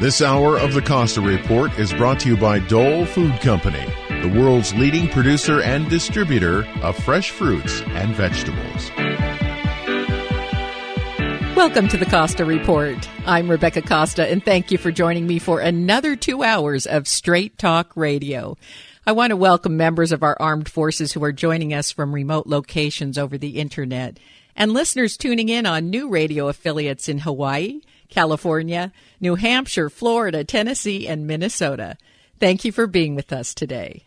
[0.00, 3.84] This hour of the Costa Report is brought to you by Dole Food Company,
[4.22, 8.92] the world's leading producer and distributor of fresh fruits and vegetables.
[11.56, 13.08] Welcome to the Costa Report.
[13.26, 17.58] I'm Rebecca Costa, and thank you for joining me for another two hours of Straight
[17.58, 18.56] Talk Radio.
[19.04, 22.46] I want to welcome members of our armed forces who are joining us from remote
[22.46, 24.20] locations over the internet,
[24.54, 31.06] and listeners tuning in on new radio affiliates in Hawaii, California, New Hampshire, Florida, Tennessee,
[31.06, 31.96] and Minnesota.
[32.38, 34.04] Thank you for being with us today.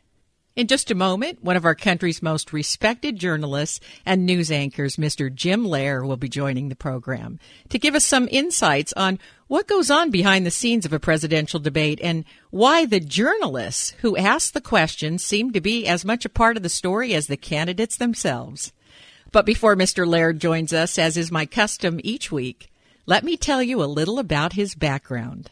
[0.54, 5.34] In just a moment, one of our country's most respected journalists and news anchors, Mr.
[5.34, 9.90] Jim Lehrer, will be joining the program to give us some insights on what goes
[9.90, 14.60] on behind the scenes of a presidential debate and why the journalists who ask the
[14.60, 18.74] questions seem to be as much a part of the story as the candidates themselves.
[19.32, 20.06] But before Mr.
[20.06, 22.71] Lehrer joins us, as is my custom each week,
[23.06, 25.50] let me tell you a little about his background.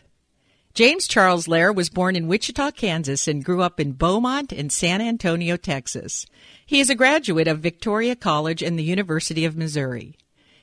[0.73, 5.01] James Charles Lehrer was born in Wichita, Kansas, and grew up in Beaumont and San
[5.01, 6.25] Antonio, Texas.
[6.65, 10.15] He is a graduate of Victoria College and the University of Missouri.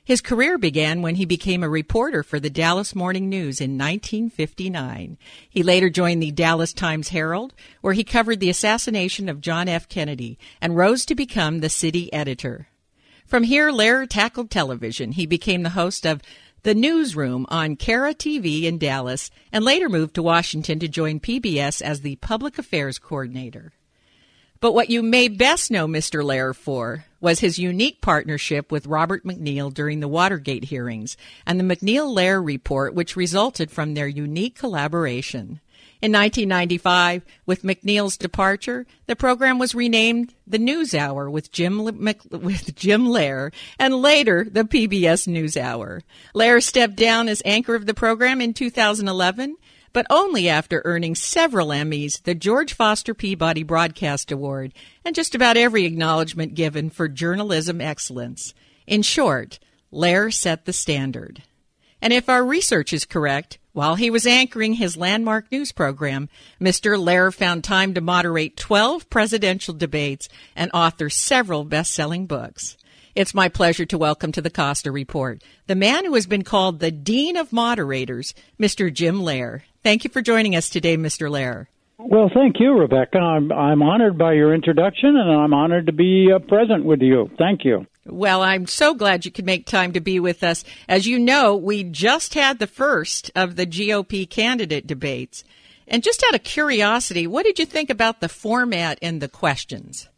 [0.07, 5.17] His career began when he became a reporter for the Dallas Morning News in 1959.
[5.49, 9.89] He later joined the Dallas Times Herald, where he covered the assassination of John F.
[9.89, 12.69] Kennedy and rose to become the city editor.
[13.25, 15.11] From here, Lehrer tackled television.
[15.11, 16.21] He became the host of
[16.67, 21.81] the newsroom on KERA TV in Dallas, and later moved to Washington to join PBS
[21.81, 23.71] as the public affairs coordinator.
[24.59, 26.21] But what you may best know Mr.
[26.21, 31.63] Lehrer for was his unique partnership with Robert MacNeil during the Watergate hearings and the
[31.63, 35.61] MacNeil Lehrer report, which resulted from their unique collaboration.
[35.99, 42.75] In 1995, with MacNeil's departure, the program was renamed the News Hour with Jim with
[42.75, 46.03] Jim Lehrer, and later the PBS News Hour.
[46.35, 49.57] Lehrer stepped down as anchor of the program in 2011,
[49.91, 55.57] but only after earning several Emmys, the George Foster Peabody Broadcast Award, and just about
[55.57, 58.53] every acknowledgement given for journalism excellence.
[58.85, 59.57] In short,
[59.91, 61.41] Lehrer set the standard.
[61.99, 66.27] And if our research is correct, while he was anchoring his landmark news program,
[66.59, 66.97] Mr.
[66.97, 72.75] Lehrer found time to moderate 12 presidential debates and author several best selling books.
[73.13, 76.79] It's my pleasure to welcome to the Costa Report the man who has been called
[76.79, 78.91] the Dean of Moderators, Mr.
[78.91, 79.61] Jim Lehrer.
[79.83, 81.29] Thank you for joining us today, Mr.
[81.29, 81.67] Lehrer.
[81.99, 83.19] Well, thank you, Rebecca.
[83.19, 87.29] I'm I'm honored by your introduction, and I'm honored to be uh, present with you.
[87.37, 87.85] Thank you.
[88.07, 90.63] Well, I'm so glad you could make time to be with us.
[90.87, 95.43] As you know, we just had the first of the GOP candidate debates.
[95.87, 100.09] And just out of curiosity, what did you think about the format and the questions?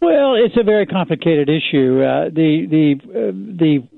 [0.00, 2.02] Well, it's a very complicated issue.
[2.02, 3.88] Uh, the the uh, the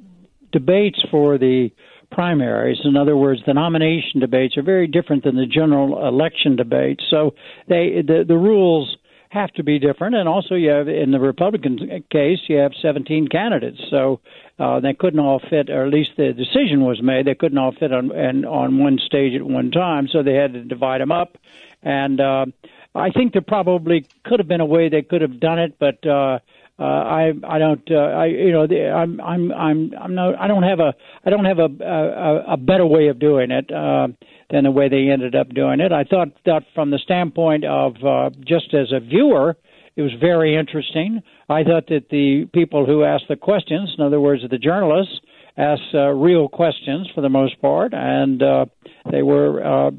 [0.53, 1.71] debates for the
[2.13, 2.79] primaries.
[2.85, 7.03] In other words, the nomination debates are very different than the general election debates.
[7.11, 7.35] So
[7.69, 8.97] they the the rules
[9.31, 13.29] have to be different, and also you have in the Republican case you have 17
[13.29, 14.21] candidates, so
[14.59, 17.73] uh, they couldn't all fit, or at least the decision was made they couldn't all
[17.73, 21.13] fit on and on one stage at one time, so they had to divide them
[21.13, 21.37] up,
[21.83, 22.47] and uh,
[22.95, 26.07] I think there probably could have been a way they could have done it, but.
[26.07, 26.39] Uh,
[26.79, 30.47] uh, I I don't uh, I you know the, I'm I'm I'm I'm no I
[30.47, 30.93] don't have a
[31.25, 33.73] I don't have a a, a better way of doing it.
[33.73, 34.09] Uh,
[34.51, 35.93] than the way they ended up doing it.
[35.93, 39.57] I thought that from the standpoint of uh, just as a viewer,
[39.97, 41.22] it was very interesting.
[41.48, 45.21] I thought that the people who asked the questions, in other words, the journalists,
[45.57, 48.66] asked uh, real questions for the most part, and uh,
[49.10, 49.91] they were uh,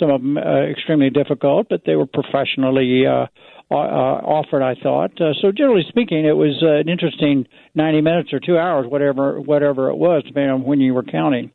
[0.00, 3.26] some of them uh, extremely difficult, but they were professionally uh,
[3.70, 4.62] uh, offered.
[4.62, 5.52] I thought uh, so.
[5.52, 9.96] Generally speaking, it was uh, an interesting ninety minutes or two hours, whatever whatever it
[9.96, 11.50] was, depending on when you were counting.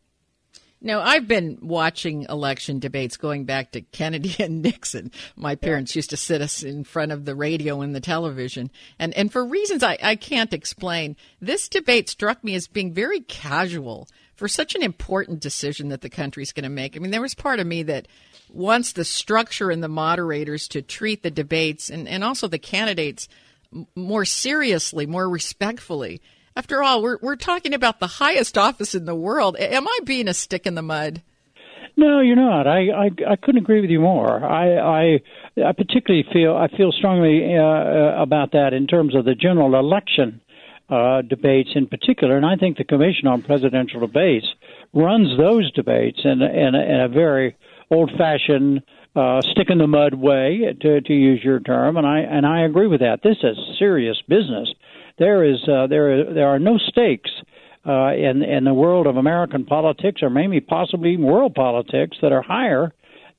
[0.87, 5.11] Now, I've been watching election debates going back to Kennedy and Nixon.
[5.35, 8.71] My parents used to sit us in front of the radio and the television.
[8.97, 13.19] And, and for reasons I, I can't explain, this debate struck me as being very
[13.19, 14.07] casual
[14.37, 16.95] for such an important decision that the country's going to make.
[16.95, 18.07] I mean, there was part of me that
[18.49, 23.27] wants the structure and the moderators to treat the debates and, and also the candidates
[23.93, 26.21] more seriously, more respectfully.
[26.57, 29.55] After all, we're we're talking about the highest office in the world.
[29.59, 31.21] Am I being a stick in the mud?
[31.95, 32.65] No, you're not.
[32.65, 34.43] I I, I couldn't agree with you more.
[34.43, 35.19] I I,
[35.63, 40.41] I particularly feel I feel strongly uh, about that in terms of the general election
[40.89, 44.47] uh, debates in particular, and I think the Commission on Presidential Debates
[44.95, 47.55] runs those debates in in, in a very
[47.91, 48.81] old-fashioned
[49.15, 52.61] uh, stick in the mud way, to, to use your term, and I and I
[52.61, 53.21] agree with that.
[53.21, 54.73] This is serious business.
[55.17, 57.31] There is uh, there there are no stakes
[57.85, 62.41] uh, in in the world of American politics, or maybe possibly world politics, that are
[62.41, 62.93] higher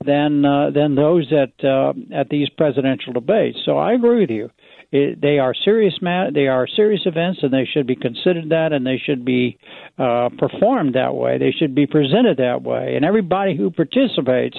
[0.05, 3.59] than uh, than those at uh, at these presidential debates.
[3.65, 4.51] So I agree with you.
[4.91, 8.73] It, they are serious ma- they are serious events, and they should be considered that,
[8.73, 9.59] and they should be
[9.99, 11.39] uh, performed that way.
[11.39, 14.57] They should be presented that way, and everybody who participates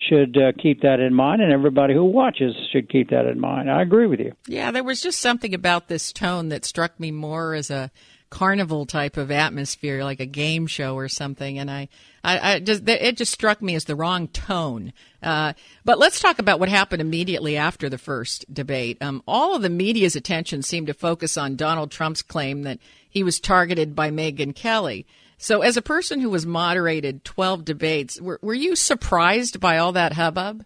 [0.00, 3.70] should uh, keep that in mind, and everybody who watches should keep that in mind.
[3.70, 4.32] I agree with you.
[4.46, 7.90] Yeah, there was just something about this tone that struck me more as a
[8.28, 11.58] carnival type of atmosphere, like a game show or something.
[11.58, 11.88] And I,
[12.24, 14.92] I, I just it just struck me as the wrong tone.
[15.22, 15.52] Uh,
[15.84, 18.98] but let's talk about what happened immediately after the first debate.
[19.00, 22.78] Um, all of the media's attention seemed to focus on Donald Trump's claim that
[23.08, 25.06] he was targeted by Megyn Kelly.
[25.38, 29.92] So, as a person who has moderated 12 debates, were, were you surprised by all
[29.92, 30.64] that hubbub?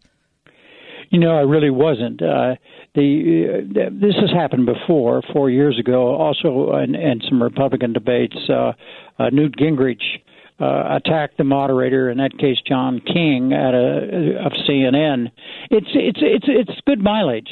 [1.11, 2.23] You know, I really wasn't.
[2.23, 2.55] Uh,
[2.95, 8.37] the uh, this has happened before, four years ago, also in, in some Republican debates.
[8.49, 8.73] Uh,
[9.19, 10.03] uh, Newt Gingrich
[10.61, 15.33] uh, attacked the moderator, in that case, John King, at a of CNN.
[15.71, 17.51] It's it's it's it's good mileage,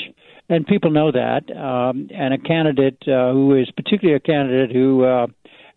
[0.48, 1.50] and people know that.
[1.50, 5.26] Um, and a candidate uh, who is particularly a candidate who.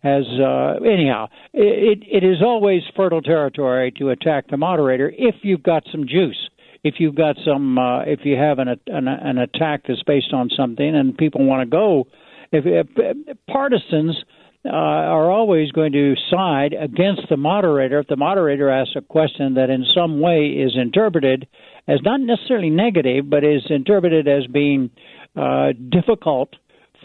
[0.02, 1.28] Has uh, anyhow.
[1.52, 6.48] It, it is always fertile territory to attack the moderator if you've got some juice.
[6.82, 10.50] If you've got some, uh, if you have an, an an attack that's based on
[10.56, 12.08] something, and people want to go,
[12.50, 14.16] if, if partisans
[14.64, 19.54] uh, are always going to side against the moderator if the moderator asks a question
[19.54, 21.48] that in some way is interpreted
[21.88, 24.90] as not necessarily negative, but is interpreted as being
[25.34, 26.50] uh, difficult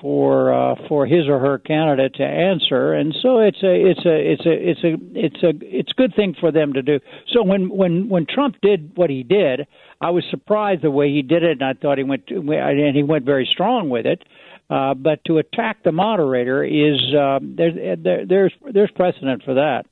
[0.02, 4.32] for uh, for his or her candidate to answer, and so it's a it's a
[4.32, 7.00] it's a it's a it's a it's a good thing for them to do.
[7.34, 9.68] So when when when Trump did what he did,
[10.02, 12.96] I was surprised the way he did it, and I thought he went to, and
[12.96, 14.24] he went very strong with it.
[14.70, 19.86] Uh, but to attack the moderator is uh, there, there, there's there's precedent for that.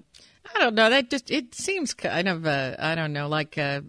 [0.56, 0.90] I don't know.
[0.90, 3.84] That just it seems kind of a I don't know like a,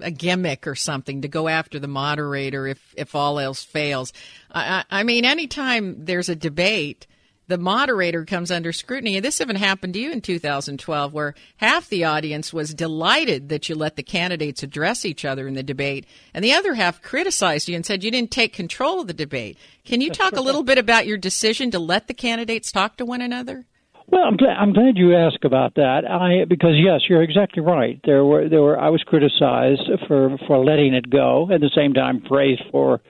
[0.00, 4.12] a gimmick or something to go after the moderator if if all else fails.
[4.50, 7.06] I, I mean, anytime there's a debate,
[7.46, 9.16] the moderator comes under scrutiny.
[9.16, 13.68] And this even happened to you in 2012, where half the audience was delighted that
[13.68, 17.68] you let the candidates address each other in the debate, and the other half criticized
[17.68, 19.58] you and said you didn't take control of the debate.
[19.84, 23.04] Can you talk a little bit about your decision to let the candidates talk to
[23.04, 23.66] one another?
[24.10, 26.00] Well, I'm glad, I'm glad you asked about that.
[26.04, 28.00] I because yes, you're exactly right.
[28.04, 31.92] There were there were I was criticized for for letting it go, at the same
[31.92, 33.00] time praised for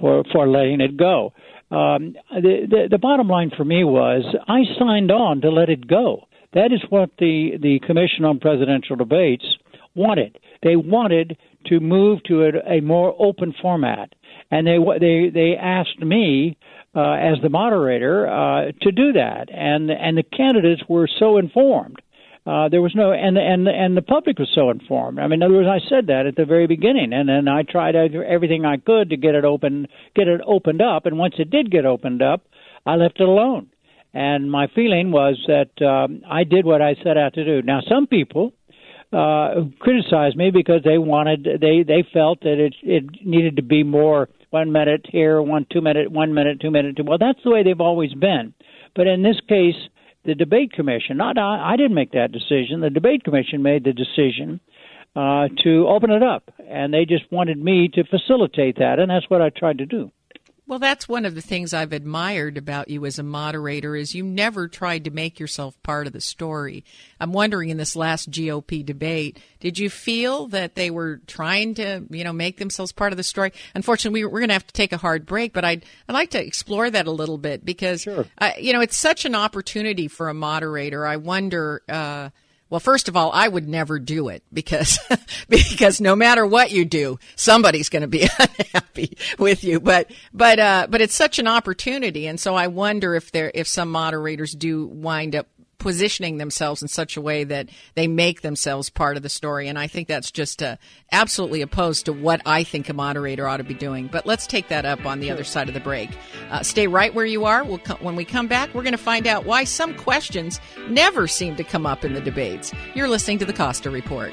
[0.00, 1.34] for for letting it go.
[1.70, 5.86] Um, the, the the bottom line for me was I signed on to let it
[5.86, 6.26] go.
[6.54, 9.44] That is what the the Commission on Presidential Debates
[9.94, 10.38] wanted.
[10.62, 11.36] They wanted
[11.66, 14.14] to move to a, a more open format,
[14.50, 16.56] and they they they asked me
[16.96, 21.96] uh, as the moderator uh, to do that, and and the candidates were so informed.
[22.46, 25.18] Uh, there was no, and and and the public was so informed.
[25.18, 27.64] I mean, in other words, I said that at the very beginning, and then I
[27.64, 31.04] tried everything I could to get it open, get it opened up.
[31.04, 32.46] And once it did get opened up,
[32.86, 33.68] I left it alone.
[34.14, 37.60] And my feeling was that um, I did what I set out to do.
[37.60, 38.54] Now, some people
[39.12, 43.82] uh, criticized me because they wanted, they they felt that it it needed to be
[43.82, 46.96] more one minute here, one two minute, one minute, two minute.
[46.96, 47.04] Two.
[47.04, 48.54] Well, that's the way they've always been.
[48.94, 49.74] But in this case,
[50.24, 52.80] the debate commission, not I, I didn't make that decision.
[52.80, 54.60] The debate commission made the decision
[55.14, 59.28] uh, to open it up, and they just wanted me to facilitate that, and that's
[59.30, 60.10] what I tried to do.
[60.68, 64.24] Well, that's one of the things I've admired about you as a moderator is you
[64.24, 66.84] never tried to make yourself part of the story.
[67.20, 72.02] I'm wondering in this last GOP debate, did you feel that they were trying to,
[72.10, 73.52] you know, make themselves part of the story?
[73.76, 76.44] Unfortunately, we're going to have to take a hard break, but I'd, I'd like to
[76.44, 78.24] explore that a little bit because, sure.
[78.38, 81.06] uh, you know, it's such an opportunity for a moderator.
[81.06, 82.30] I wonder, uh,
[82.68, 84.98] well, first of all, I would never do it because
[85.48, 89.78] because no matter what you do, somebody's going to be unhappy with you.
[89.78, 93.68] But but uh, but it's such an opportunity, and so I wonder if there if
[93.68, 95.46] some moderators do wind up
[95.86, 99.68] positioning themselves in such a way that they make themselves part of the story.
[99.68, 100.78] And I think that's just uh,
[101.12, 104.08] absolutely opposed to what I think a moderator ought to be doing.
[104.08, 106.10] But let's take that up on the other side of the break.
[106.50, 107.62] Uh, stay right where you are.
[107.62, 111.28] We'll co- when we come back, we're going to find out why some questions never
[111.28, 112.72] seem to come up in the debates.
[112.96, 114.32] You're listening to the Costa Report.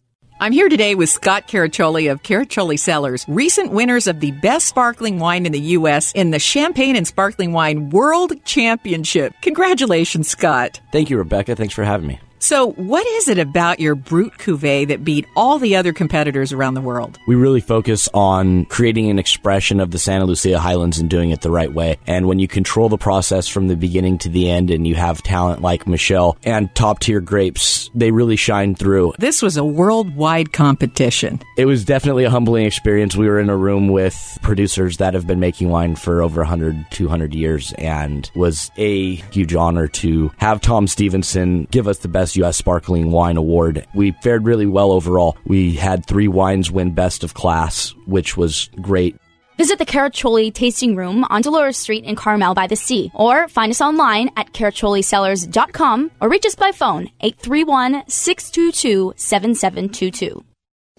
[0.41, 5.19] I'm here today with Scott Caraccioli of Caraccioli Cellars, recent winners of the best sparkling
[5.19, 6.11] wine in the U.S.
[6.13, 9.35] in the Champagne and Sparkling Wine World Championship.
[9.43, 10.81] Congratulations, Scott.
[10.91, 11.55] Thank you, Rebecca.
[11.55, 12.19] Thanks for having me.
[12.41, 16.73] So, what is it about your Brut Cuvée that beat all the other competitors around
[16.73, 17.19] the world?
[17.27, 21.41] We really focus on creating an expression of the Santa Lucia Highlands and doing it
[21.41, 21.99] the right way.
[22.07, 25.21] And when you control the process from the beginning to the end and you have
[25.21, 29.13] talent like Michelle and top tier grapes, they really shine through.
[29.19, 31.43] This was a worldwide competition.
[31.57, 33.15] It was definitely a humbling experience.
[33.15, 36.87] We were in a room with producers that have been making wine for over 100,
[36.89, 42.30] 200 years and was a huge honor to have Tom Stevenson give us the best
[42.37, 42.57] U.S.
[42.57, 43.85] Sparkling Wine Award.
[43.93, 45.37] We fared really well overall.
[45.45, 49.15] We had three wines win Best of Class, which was great.
[49.57, 53.69] Visit the Caraccioli Tasting Room on Dolores Street in Carmel by the Sea, or find
[53.69, 60.43] us online at caraccioliCellars.com or reach us by phone 831 622 7722.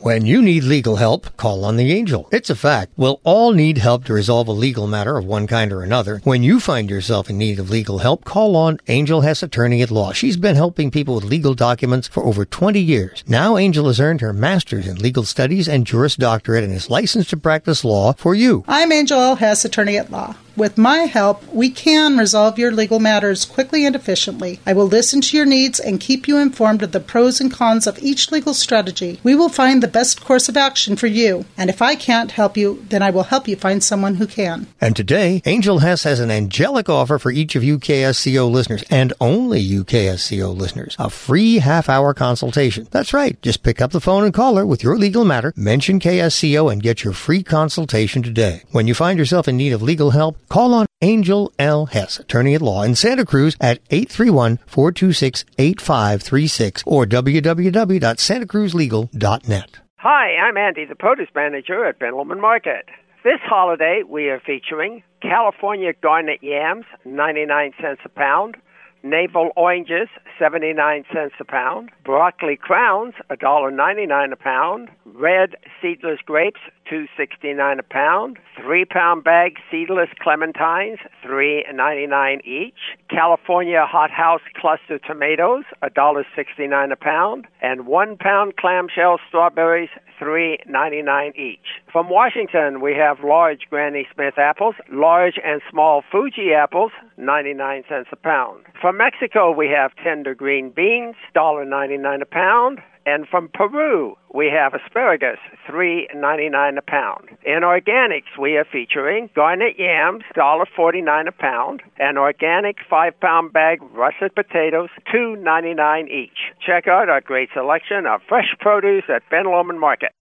[0.02, 2.28] When you need legal help, call on the angel.
[2.32, 2.90] It's a fact.
[2.96, 6.20] We'll all need help to resolve a legal matter of one kind or another.
[6.24, 9.92] When you find yourself in need of legal help, call on Angel Hess Attorney at
[9.92, 10.12] Law.
[10.12, 13.22] She's been helping people with legal documents for over 20 years.
[13.28, 17.30] Now Angel has earned her master's in legal studies and Juris Doctorate and is licensed
[17.30, 18.64] to practice law for you.
[18.66, 20.34] I'm Angel Hess Attorney at Law.
[20.54, 24.60] With my help, we can resolve your legal matters quickly and efficiently.
[24.66, 27.86] I will listen to your needs and keep you informed of the pros and cons
[27.86, 29.18] of each legal strategy.
[29.22, 32.56] We will find the best course of action for you, and if I can't help
[32.56, 34.66] you, then I will help you find someone who can.
[34.78, 39.14] And today, Angel Hess has an angelic offer for each of you KSCO listeners, and
[39.20, 40.96] only you KSCO listeners.
[40.98, 42.88] A free half hour consultation.
[42.90, 43.40] That's right.
[43.40, 46.82] Just pick up the phone and call her with your legal matter, mention KSCO, and
[46.82, 48.64] get your free consultation today.
[48.70, 51.86] When you find yourself in need of legal help, Call on Angel L.
[51.86, 59.78] Hess, attorney at law in Santa Cruz at 831-426-8536 or www.santacruzlegal.net.
[59.96, 62.84] Hi, I'm Andy, the produce manager at Ben Lomond Market.
[63.24, 68.58] This holiday, we are featuring California garnet yams, 99 cents a pound,
[69.02, 70.08] navel oranges,
[70.38, 78.38] 79 cents a pound, broccoli crowns, $1.99 a pound, red seedless grapes, 269 a pound,
[78.60, 87.86] 3 pound bag seedless clementines, 3.99 each, California hothouse cluster tomatoes, $1.69 a pound, and
[87.86, 91.82] 1 pound clamshell strawberries, 3.99 each.
[91.90, 98.08] From Washington, we have large Granny Smith apples, large and small Fuji apples, 99 cents
[98.12, 98.64] a pound.
[98.80, 102.80] From Mexico, we have tender green beans, $1.99 a pound.
[103.04, 107.30] And from Peru, we have asparagus, three ninety nine a pound.
[107.44, 113.18] In organics, we are featuring garnet yams, dollar forty nine a pound, and organic five
[113.18, 116.54] pound bag russet potatoes, two ninety nine each.
[116.64, 120.12] Check out our great selection of fresh produce at Ben Lomond Market.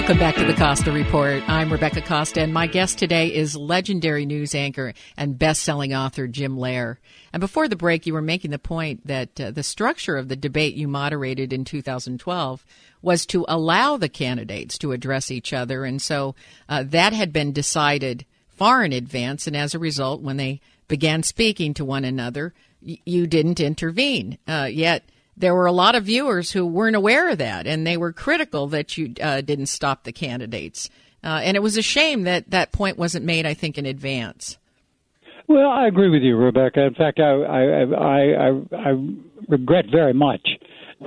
[0.00, 1.46] Welcome back to the Costa Report.
[1.46, 6.56] I'm Rebecca Costa, and my guest today is legendary news anchor and best-selling author Jim
[6.56, 6.96] Lehrer.
[7.34, 10.36] And before the break, you were making the point that uh, the structure of the
[10.36, 12.64] debate you moderated in 2012
[13.02, 16.34] was to allow the candidates to address each other, and so
[16.66, 19.46] uh, that had been decided far in advance.
[19.46, 24.38] And as a result, when they began speaking to one another, y- you didn't intervene.
[24.48, 25.04] Uh, yet
[25.40, 28.66] there were a lot of viewers who weren't aware of that, and they were critical
[28.68, 30.90] that you uh, didn't stop the candidates.
[31.22, 34.58] Uh, and it was a shame that that point wasn't made, I think, in advance.
[35.48, 36.82] Well, I agree with you, Rebecca.
[36.86, 39.14] In fact, I I I, I,
[39.48, 40.46] regret very much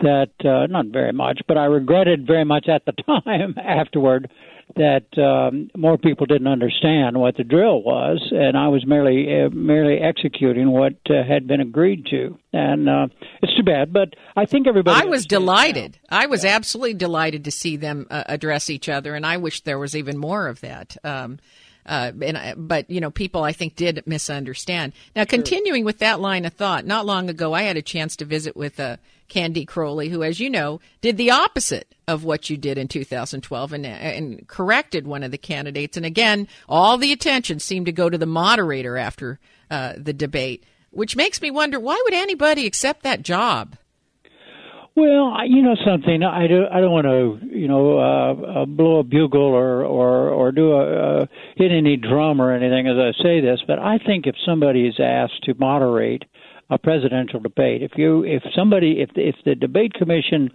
[0.02, 2.92] that uh, not very much, but I regretted very much at the
[3.24, 4.30] time afterward
[4.76, 9.50] that um, more people didn't understand what the drill was, and I was merely uh,
[9.50, 13.08] merely executing what uh, had been agreed to, and uh,
[13.42, 13.94] it's too bad.
[13.94, 15.00] But I think everybody.
[15.00, 16.00] I was delighted.
[16.10, 16.56] I was yeah.
[16.56, 20.18] absolutely delighted to see them uh, address each other, and I wish there was even
[20.18, 20.98] more of that.
[21.04, 21.40] Um,
[21.86, 24.94] uh, and but you know, people I think did misunderstand.
[25.16, 25.86] Now, continuing sure.
[25.86, 28.80] with that line of thought, not long ago I had a chance to visit with
[28.80, 32.88] uh, Candy Crowley, who, as you know, did the opposite of what you did in
[32.88, 35.98] 2012 and, and corrected one of the candidates.
[35.98, 39.40] And again, all the attention seemed to go to the moderator after
[39.72, 43.76] uh, the debate, which makes me wonder why would anybody accept that job?
[44.96, 46.22] Well, you know something.
[46.22, 46.66] I do.
[46.72, 50.74] I don't want to, you know, uh, uh, blow a bugle or or or do
[50.74, 51.26] a uh,
[51.56, 55.00] hit any drum or anything as I say this, but I think if somebody is
[55.00, 56.26] asked to moderate
[56.70, 60.52] a presidential debate, if you if somebody if if the debate commission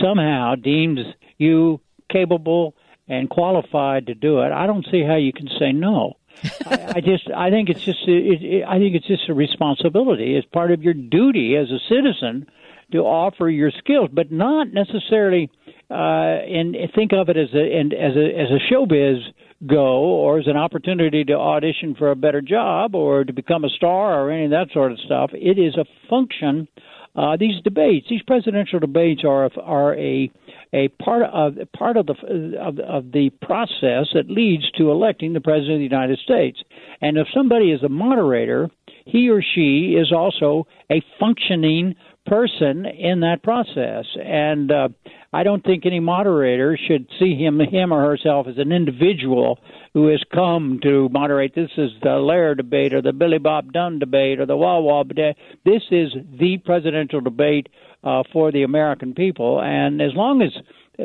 [0.00, 1.00] somehow deems
[1.38, 2.74] you capable
[3.08, 6.14] and qualified to do it, I don't see how you can say no.
[6.66, 10.36] I, I just I think it's just it, it, I think it's just a responsibility.
[10.36, 12.46] It's part of your duty as a citizen
[12.92, 15.50] to offer your skills, but not necessarily
[15.90, 19.20] uh, and think of it as a and as a as a showbiz
[19.66, 23.68] go or as an opportunity to audition for a better job or to become a
[23.70, 25.30] star or any of that sort of stuff.
[25.32, 26.68] It is a function.
[27.14, 30.30] Uh, these debates, these presidential debates, are are a
[30.74, 32.14] a part of part of the
[32.60, 36.58] of, of the process that leads to electing the president of the United States.
[37.00, 38.68] And if somebody is a moderator,
[39.06, 41.94] he or she is also a functioning
[42.26, 44.04] person in that process.
[44.16, 44.88] And uh,
[45.32, 49.58] I don't think any moderator should see him him or herself as an individual
[49.94, 51.54] who has come to moderate.
[51.54, 55.36] This is the Lehrer debate or the Billy Bob Dunn debate or the Wah debate.
[55.64, 57.68] This is the presidential debate
[58.04, 59.60] uh, for the American people.
[59.60, 60.52] And as long as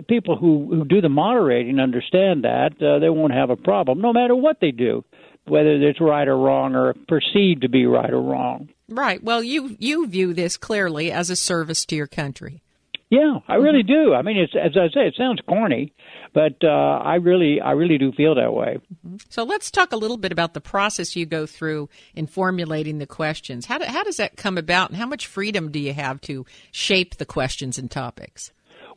[0.07, 4.13] people who, who do the moderating understand that, uh, they won't have a problem, no
[4.13, 5.03] matter what they do,
[5.47, 8.69] whether it's right or wrong or perceived to be right or wrong.
[8.91, 9.23] Right.
[9.23, 12.61] Well, you you view this clearly as a service to your country.
[13.09, 14.09] Yeah, I really mm-hmm.
[14.09, 14.13] do.
[14.13, 15.93] I mean, it's as I say, it sounds corny,
[16.33, 18.79] but uh, I really, I really do feel that way.
[19.05, 19.17] Mm-hmm.
[19.29, 23.05] So let's talk a little bit about the process you go through in formulating the
[23.07, 23.65] questions.
[23.65, 26.45] How do, how does that come about, and how much freedom do you have to
[26.71, 28.51] shape the questions and topics?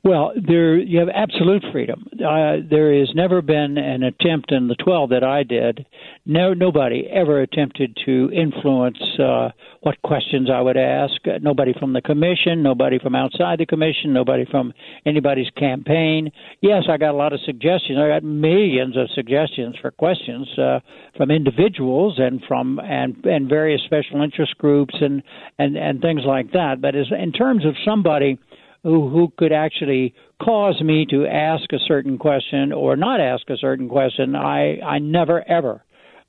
[0.04, 2.06] Well, there you have absolute freedom.
[2.12, 5.86] Uh, there has never been an attempt in the 12 that I did.
[6.26, 9.48] No, nobody ever attempted to influence uh,
[9.80, 11.14] what questions I would ask.
[11.24, 14.74] Uh, nobody from the commission, nobody from outside the commission, nobody from
[15.06, 16.30] anybody's campaign.
[16.60, 17.98] Yes, I got a lot of suggestions.
[17.98, 20.80] I got millions of suggestions for questions uh,
[21.16, 25.22] from individuals and from and and various special interest groups and
[25.58, 26.82] and and things like that.
[26.82, 28.38] But as in terms of somebody
[28.84, 33.56] who who could actually cause me to ask a certain question or not ask a
[33.56, 34.36] certain question.
[34.36, 35.82] I I never ever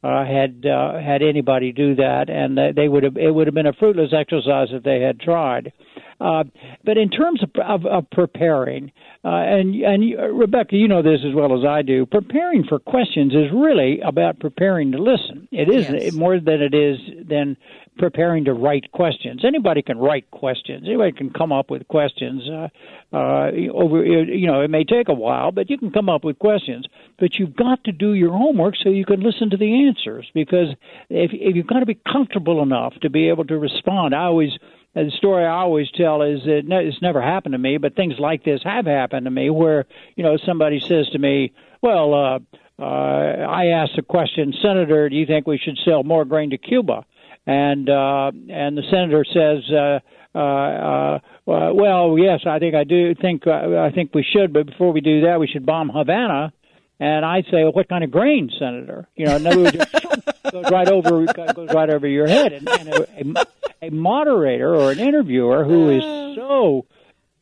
[0.04, 3.68] uh, had uh, had anybody do that, and they would have it would have been
[3.68, 5.74] a fruitless exercise if they had tried.
[6.20, 6.44] Uh,
[6.84, 8.92] but in terms of, of, of preparing,
[9.24, 12.06] uh, and and Rebecca, you know this as well as I do.
[12.06, 15.48] Preparing for questions is really about preparing to listen.
[15.52, 16.14] It is yes.
[16.14, 17.58] more than it is than
[17.98, 19.44] preparing to write questions.
[19.46, 20.84] Anybody can write questions.
[20.86, 22.44] Anybody can come up with questions.
[22.50, 22.68] Uh,
[23.14, 26.38] uh, over you know, it may take a while, but you can come up with
[26.40, 26.86] questions.
[27.18, 30.30] But you've got to do your homework so you can listen to the answers.
[30.34, 30.70] Because
[31.10, 34.52] if, if you've got to be comfortable enough to be able to respond, I always
[34.96, 38.44] the story I always tell is that it's never happened to me, but things like
[38.44, 42.40] this have happened to me, where you know somebody says to me, "Well, uh,
[42.80, 46.58] uh, I asked a question, Senator, do you think we should sell more grain to
[46.58, 47.06] Cuba?"
[47.48, 50.00] and uh, and the senator says, uh,
[50.38, 51.20] uh,
[51.52, 54.92] uh, "Well, yes, I think I do think uh, I think we should, but before
[54.92, 56.54] we do that, we should bomb Havana."
[57.00, 60.32] And I say, well, "What kind of grain, Senator?" You know, in other words, it
[60.52, 62.54] goes right over goes right over your head.
[62.54, 63.42] And, and a,
[63.82, 66.36] a, a moderator or an interviewer who is uh.
[66.36, 66.86] so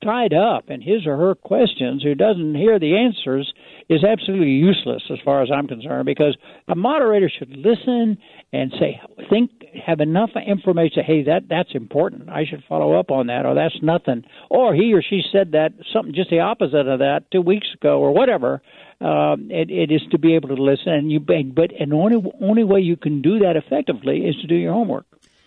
[0.04, 3.54] tied up in his or her questions, who doesn't hear the answers,
[3.94, 6.36] is absolutely useless as far as I'm concerned because
[6.68, 8.18] a moderator should listen
[8.52, 9.52] and say think
[9.86, 12.30] have enough information hey that that's important.
[12.30, 14.24] I should follow up on that or that's nothing.
[14.50, 18.00] Or he or she said that something just the opposite of that 2 weeks ago
[18.00, 18.62] or whatever
[19.02, 20.94] um, it, it is to be able to listen.
[20.94, 24.48] And you but and the only only way you can do that effectively is to
[24.48, 25.06] do your homework.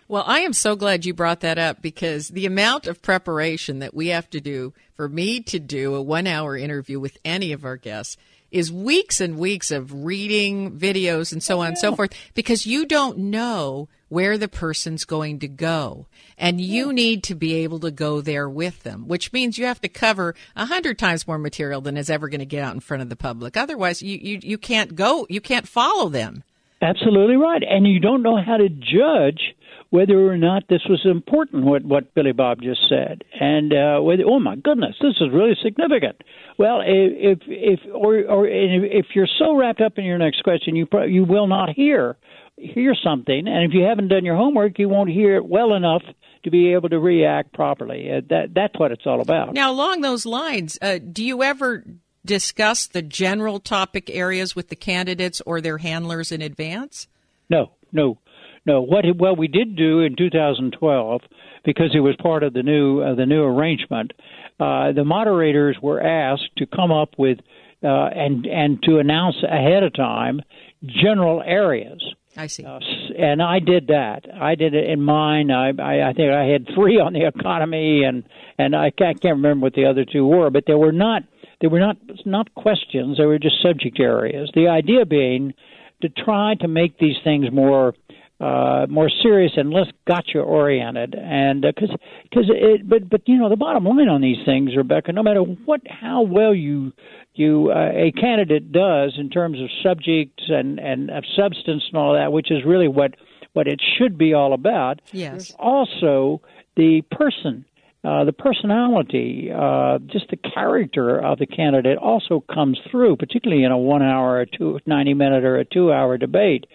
[0.09, 3.93] Well, I am so glad you brought that up because the amount of preparation that
[3.93, 7.65] we have to do for me to do a one hour interview with any of
[7.65, 8.17] our guests
[8.51, 12.87] is weeks and weeks of reading videos and so on and so forth because you
[12.87, 16.07] don't know where the person's going to go.
[16.39, 19.81] And you need to be able to go there with them which means you have
[19.81, 22.81] to cover a hundred times more material than is ever going to get out in
[22.81, 23.57] front of the public.
[23.57, 26.45] Otherwise you, you, you can't go you can't follow them.
[26.83, 27.63] Absolutely right.
[27.67, 29.55] And you don't know how to judge
[29.91, 34.25] whether or not this was important, what, what Billy Bob just said, and uh, whether
[34.27, 36.23] oh my goodness, this is really significant.
[36.59, 40.87] Well, if if or or if you're so wrapped up in your next question, you
[41.09, 42.17] you will not hear
[42.57, 46.03] hear something, and if you haven't done your homework, you won't hear it well enough
[46.45, 48.11] to be able to react properly.
[48.11, 49.53] Uh, that that's what it's all about.
[49.53, 51.85] Now, along those lines, uh, do you ever
[52.25, 57.07] discuss the general topic areas with the candidates or their handlers in advance?
[57.49, 58.19] No, no.
[58.67, 61.21] No, what well we did do in 2012
[61.65, 64.13] because it was part of the new uh, the new arrangement.
[64.59, 67.39] Uh, the moderators were asked to come up with
[67.83, 70.41] uh, and and to announce ahead of time
[70.85, 72.03] general areas.
[72.37, 72.65] I see.
[72.65, 72.81] Uh,
[73.17, 74.27] and I did that.
[74.35, 75.51] I did it in mine.
[75.51, 78.25] I, I I think I had three on the economy, and
[78.59, 81.23] and I can't, can't remember what the other two were, but they were not
[81.61, 83.19] they were not not questions.
[83.19, 84.51] They were just subject areas.
[84.55, 85.55] The idea being
[86.03, 87.95] to try to make these things more
[88.39, 91.15] uh, more serious and less gotcha oriented.
[91.15, 94.77] And because uh, because it, but but you know the bottom line on these things,
[94.77, 96.93] Rebecca, no matter what how well you
[97.35, 102.15] you uh, a candidate does in terms of subjects and and of substance and all
[102.15, 103.15] that, which is really what
[103.55, 105.01] what it should be all about.
[105.13, 105.55] Yes.
[105.59, 106.43] also
[106.77, 107.65] the person.
[108.05, 113.73] Uh, the personality, uh, just the character of the candidate also comes through, particularly in
[113.73, 116.67] a one hour, a two, 90 minute, or a two hour debate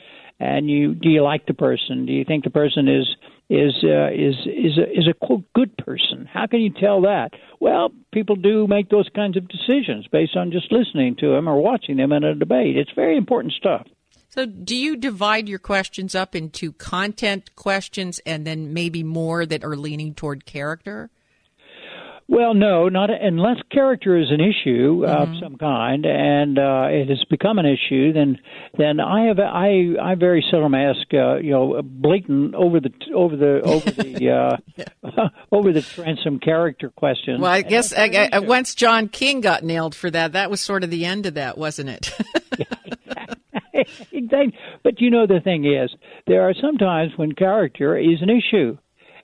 [0.42, 2.08] and you do you like the person?
[2.08, 3.08] Do you think the person is
[3.48, 6.28] is uh, is is a, is a quote good person?
[6.32, 7.30] How can you tell that?
[7.60, 11.62] Well, people do make those kinds of decisions based on just listening to them or
[11.62, 12.76] watching them in a debate.
[12.76, 13.86] It's very important stuff.
[14.30, 19.64] So, do you divide your questions up into content questions and then maybe more that
[19.64, 21.12] are leaning toward character?
[22.32, 25.34] Well, no, not unless character is an issue mm-hmm.
[25.34, 28.14] of some kind, and uh, it has become an issue.
[28.14, 28.40] Then,
[28.78, 33.36] then I have I I very seldom ask uh, you know blatant over the over
[33.36, 37.42] the over the uh, over the transom character questions.
[37.42, 40.86] Well, I guess I, I, once John King got nailed for that, that was sort
[40.86, 42.18] of the end of that, wasn't it?
[44.14, 44.58] exactly.
[44.84, 45.94] But you know the thing is,
[46.28, 48.78] there are sometimes when character is an issue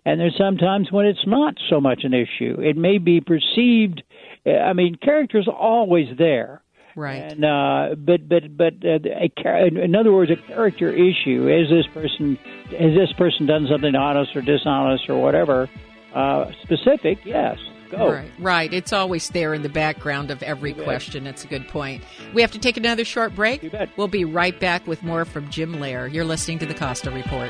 [0.08, 2.62] and there's sometimes when it's not so much an issue.
[2.62, 4.04] It may be perceived.
[4.46, 6.62] I mean, character's always there.
[6.96, 7.30] Right.
[7.30, 11.86] And, uh, but but but uh, a, in other words, a character issue is this
[11.94, 12.38] person
[12.72, 15.70] has this person done something honest or dishonest or whatever
[16.16, 17.20] uh, specific?
[17.26, 17.58] Yes.
[17.92, 18.12] Go.
[18.12, 18.74] Right, right.
[18.74, 21.26] It's always there in the background of every question.
[21.26, 22.04] It's a good point.
[22.34, 23.74] We have to take another short break.
[23.96, 26.12] We'll be right back with more from Jim Lehrer.
[26.12, 27.50] You're listening to the Costa Report.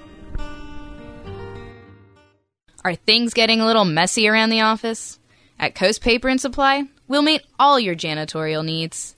[2.83, 5.19] Are things getting a little messy around the office?
[5.59, 9.15] At Coast Paper and Supply, we'll meet all your janitorial needs.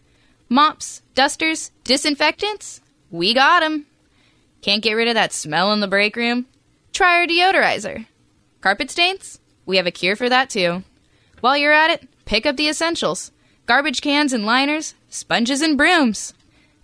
[0.50, 2.82] Mops, dusters, disinfectants?
[3.10, 3.86] We got 'em.
[4.62, 6.46] Can't get rid of that smell in the break room?
[6.92, 8.06] Try our deodorizer.
[8.60, 9.40] Carpet stains?
[9.66, 10.84] We have a cure for that too.
[11.40, 13.32] While you're at it, pick up the essentials
[13.66, 16.34] garbage cans and liners, sponges and brooms.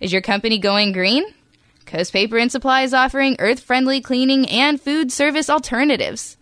[0.00, 1.24] Is your company going green?
[1.84, 6.38] Coast Paper and Supply is offering earth friendly cleaning and food service alternatives.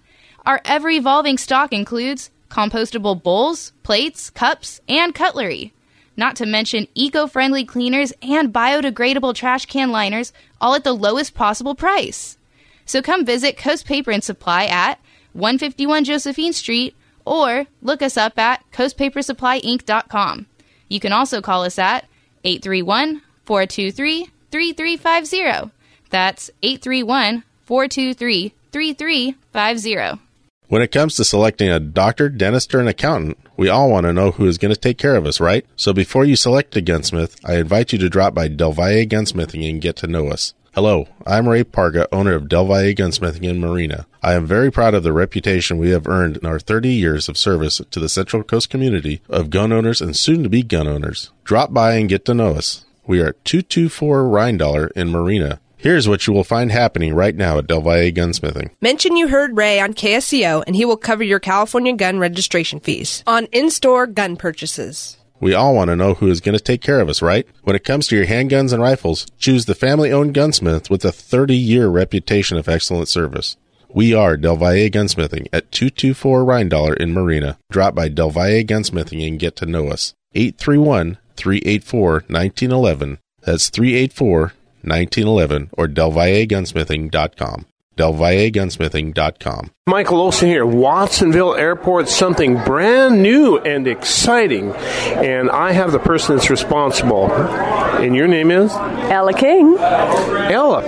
[0.49, 5.75] Our ever evolving stock includes compostable bowls, plates, cups, and cutlery.
[6.17, 11.35] Not to mention eco friendly cleaners and biodegradable trash can liners, all at the lowest
[11.35, 12.39] possible price.
[12.87, 14.99] So come visit Coast Paper and Supply at
[15.35, 20.47] 151 Josephine Street or look us up at coastpapersupplyinc.com.
[20.89, 22.09] You can also call us at
[22.45, 25.71] 831 423 3350.
[26.09, 30.28] That's 831 423 3350.
[30.69, 34.13] When it comes to selecting a doctor, dentist, or an accountant, we all want to
[34.13, 35.65] know who is going to take care of us, right?
[35.77, 39.67] So before you select a gunsmith, I invite you to drop by Del Valle Gunsmithing
[39.67, 40.53] and get to know us.
[40.75, 44.07] Hello, I'm Ray Parga, owner of Del Valle Gunsmithing in Marina.
[44.23, 47.39] I am very proud of the reputation we have earned in our 30 years of
[47.39, 51.33] service to the Central Coast community of gun owners and soon to be gun owners.
[51.45, 52.85] Drop by and get to know us.
[53.07, 55.61] We are at 224 Reindollar in Marina.
[55.81, 58.71] Here's what you will find happening right now at Del Valle Gunsmithing.
[58.81, 63.23] Mention you heard Ray on KSCO and he will cover your California gun registration fees
[63.29, 65.19] on in-store gun purchases.
[65.39, 67.47] We all want to know who is going to take care of us, right?
[67.63, 71.13] When it comes to your handguns and rifles, choose the family owned gunsmith with a
[71.13, 73.57] 30 year reputation of excellent service.
[73.89, 77.57] We are Del Valle Gunsmithing at 224 Reindollar in Marina.
[77.71, 80.13] Drop by Del Valle Gunsmithing and get to know us.
[80.35, 83.19] 831 384 1911.
[83.43, 87.67] That's 384 1911 or DelValleGunsmithing.com.
[87.97, 89.71] DelValleGunsmithing.com.
[89.87, 90.65] Michael Olson here.
[90.65, 94.73] Watsonville Airport, something brand new and exciting.
[94.73, 97.31] And I have the person that's responsible.
[97.33, 98.73] And your name is?
[98.73, 99.77] Ella King.
[99.79, 100.87] Ella.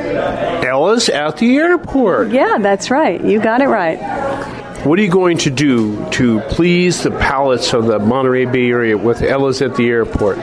[0.65, 2.31] Ella's at the airport.
[2.31, 3.23] Yeah, that's right.
[3.25, 3.99] You got it right.
[4.87, 8.97] What are you going to do to please the palates of the Monterey Bay area
[8.97, 10.39] with Ella's at the airport?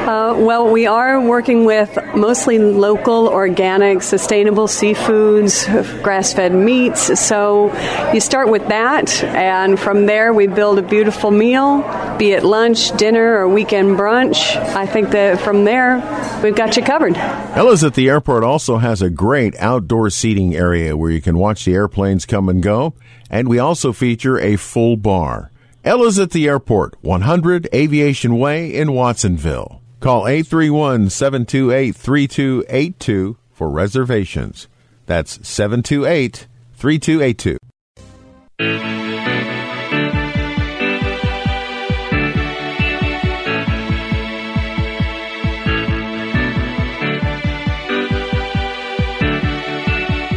[0.00, 7.20] Uh, well, we are working with mostly local, organic, sustainable seafoods, grass fed meats.
[7.20, 7.72] So
[8.12, 11.82] you start with that, and from there we build a beautiful meal,
[12.18, 14.56] be it lunch, dinner, or weekend brunch.
[14.74, 15.98] I think that from there
[16.42, 17.16] we've got you covered.
[17.16, 21.66] Ella's at the airport also has a great outdoor seating area where you can watch
[21.66, 22.94] the airplanes come and go,
[23.28, 25.50] and we also feature a full bar.
[25.84, 29.80] Ella's at the airport, 100 Aviation Way in Watsonville.
[30.00, 34.66] Call 831 728 3282 for reservations.
[35.04, 37.58] That's 728 3282.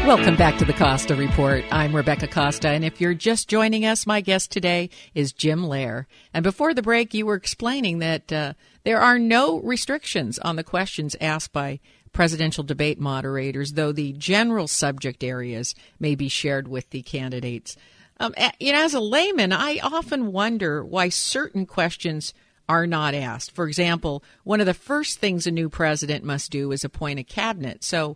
[0.06, 1.64] Welcome back to the Costa Report.
[1.72, 6.06] I'm Rebecca Costa, and if you're just joining us, my guest today is Jim Lehrer.
[6.34, 10.64] And before the break, you were explaining that uh, there are no restrictions on the
[10.64, 11.80] questions asked by
[12.12, 17.76] presidential debate moderators, though the general subject areas may be shared with the candidates.
[18.20, 22.34] Um, you know, as a layman, I often wonder why certain questions
[22.70, 23.52] are not asked.
[23.52, 27.24] For example, one of the first things a new president must do is appoint a
[27.24, 27.84] cabinet.
[27.84, 28.16] So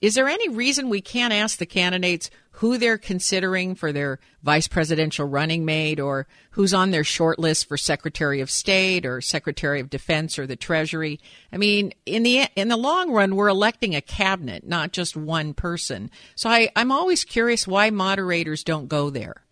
[0.00, 4.66] is there any reason we can't ask the candidates who they're considering for their vice
[4.66, 9.80] presidential running mate or who's on their short list for Secretary of State or Secretary
[9.80, 11.20] of Defense or the Treasury?
[11.52, 15.54] I mean, in the in the long run, we're electing a cabinet, not just one
[15.54, 16.10] person.
[16.34, 19.42] So I, I'm always curious why moderators don't go there.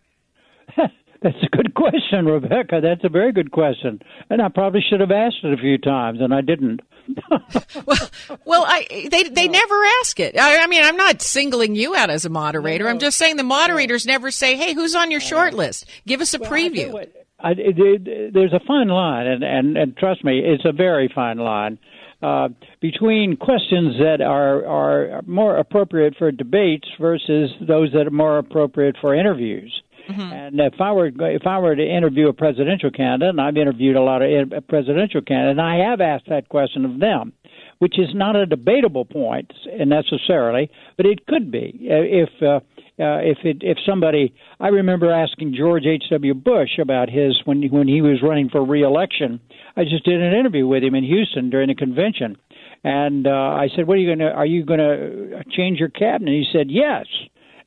[0.77, 2.81] That's a good question, Rebecca.
[2.83, 4.01] That's a very good question.
[4.31, 6.81] And I probably should have asked it a few times, and I didn't.
[7.87, 8.11] well,
[8.45, 10.38] well, I they they never ask it.
[10.38, 12.85] I, I, mean, I'm not singling you out as a moderator.
[12.85, 14.12] No, I'm just saying the moderators no.
[14.12, 15.87] never say, "Hey, who's on your short list?
[16.07, 17.07] Give us a well, preview." I
[17.38, 21.11] I, it, it, there's a fine line, and, and and trust me, it's a very
[21.14, 21.79] fine line
[22.23, 22.49] uh,
[22.81, 28.97] between questions that are are more appropriate for debates versus those that are more appropriate
[29.01, 29.83] for interviews.
[30.09, 30.21] Mm-hmm.
[30.21, 33.97] And if I were if I were to interview a presidential candidate, and I've interviewed
[33.97, 37.33] a lot of presidential candidates, and I have asked that question of them,
[37.79, 42.31] which is not a debatable point necessarily, but it could be if.
[42.42, 42.61] Uh,
[42.99, 46.05] uh, if it, if somebody, I remember asking George H.
[46.11, 46.33] W.
[46.33, 49.38] Bush about his when when he was running for reelection.
[49.77, 52.38] I just did an interview with him in Houston during the convention,
[52.85, 54.33] and uh, I said, "What are you going to?
[54.33, 57.05] Are you going to change your cabinet?" He said, "Yes."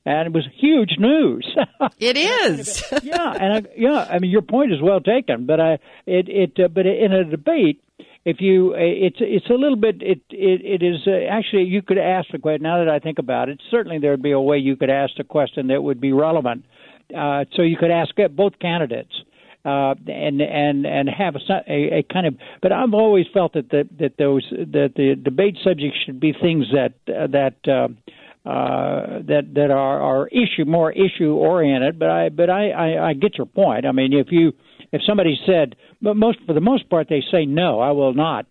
[0.09, 1.55] And it was huge news.
[1.99, 2.83] it is.
[3.03, 5.73] yeah, and I, yeah, I mean your point is well taken, but I
[6.07, 7.83] it it uh, but in a debate,
[8.25, 10.01] if you, it's it's a little bit.
[10.01, 12.63] It it, it is uh, actually you could ask the question.
[12.63, 15.13] Now that I think about it, certainly there would be a way you could ask
[15.15, 16.65] the question that would be relevant.
[17.15, 19.13] Uh, so you could ask both candidates.
[19.65, 22.35] Uh, and and and have a, a, a kind of.
[22.61, 26.67] But I've always felt that the, that those that the debate subjects should be things
[26.71, 27.89] that uh, that uh,
[28.45, 31.99] uh, that that are, are issue more issue oriented.
[31.99, 33.85] But I but I, I I get your point.
[33.85, 34.53] I mean, if you
[34.91, 38.45] if somebody said, but most for the most part they say no, I will not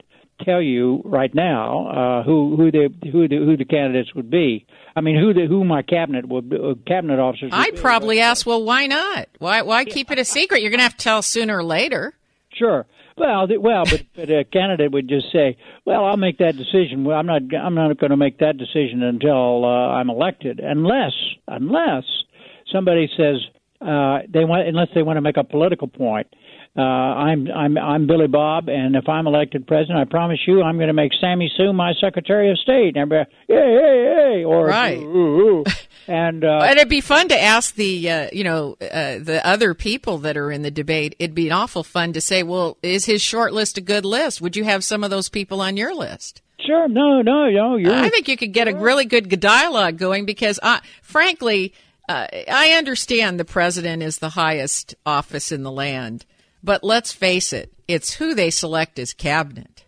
[0.44, 4.66] tell you right now uh, who who the who the who the candidates would be.
[4.94, 7.50] I mean, who the who my cabinet would uh, cabinet officers.
[7.52, 9.28] I'd be, probably ask, well, why not?
[9.38, 10.60] Why why keep it a secret?
[10.62, 12.14] You're going to have to tell sooner or later.
[12.52, 12.86] Sure.
[13.18, 17.04] Well, well, but, but a candidate would just say, "Well, I'll make that decision.
[17.04, 17.42] Well, I'm not.
[17.54, 21.12] I'm not going to make that decision until uh, I'm elected, unless
[21.46, 22.04] unless
[22.72, 23.36] somebody says
[23.80, 26.26] uh, they want, unless they want to make a political point.
[26.76, 30.76] Uh, I'm I'm I'm Billy Bob, and if I'm elected president, I promise you, I'm
[30.76, 32.96] going to make Sammy Sue my Secretary of State.
[32.96, 34.98] And everybody, hey, hey, hey, or right.
[34.98, 35.64] Ooh, ooh, ooh.
[36.08, 39.74] And uh, and it'd be fun to ask the uh, you know uh, the other
[39.74, 41.14] people that are in the debate.
[41.18, 44.40] It'd be awful fun to say, well, is his short list a good list?
[44.40, 46.40] Would you have some of those people on your list?
[46.64, 46.88] Sure.
[46.88, 47.20] No.
[47.20, 47.48] No.
[47.50, 47.76] No.
[47.76, 51.74] You're, I think you could get a really good dialogue going because, I, frankly,
[52.08, 56.24] uh, I understand the president is the highest office in the land,
[56.64, 59.84] but let's face it, it's who they select as cabinet.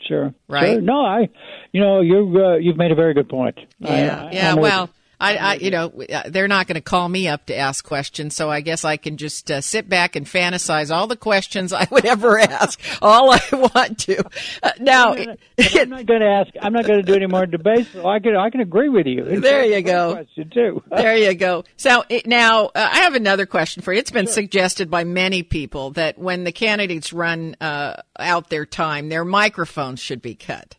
[0.00, 0.34] Sure.
[0.48, 0.74] Right.
[0.74, 0.80] Sure.
[0.80, 1.28] No, I,
[1.72, 3.58] you know, you uh, you've made a very good point.
[3.78, 4.26] Yeah.
[4.26, 4.52] I, yeah.
[4.52, 4.90] I'm well.
[5.20, 5.92] I, I, you know,
[6.26, 9.18] they're not going to call me up to ask questions, so I guess I can
[9.18, 13.40] just uh, sit back and fantasize all the questions I would ever ask, all I
[13.52, 14.24] want to.
[14.62, 16.50] Uh, now, I'm not going to ask.
[16.62, 17.90] I'm not going to do any more debates.
[17.92, 19.26] So I can I can agree with you.
[19.26, 20.14] In There you go.
[20.14, 20.82] Question too.
[20.90, 21.64] there you go.
[21.76, 23.98] So it, now uh, I have another question for you.
[23.98, 29.10] It's been suggested by many people that when the candidates run uh, out their time,
[29.10, 30.76] their microphones should be cut.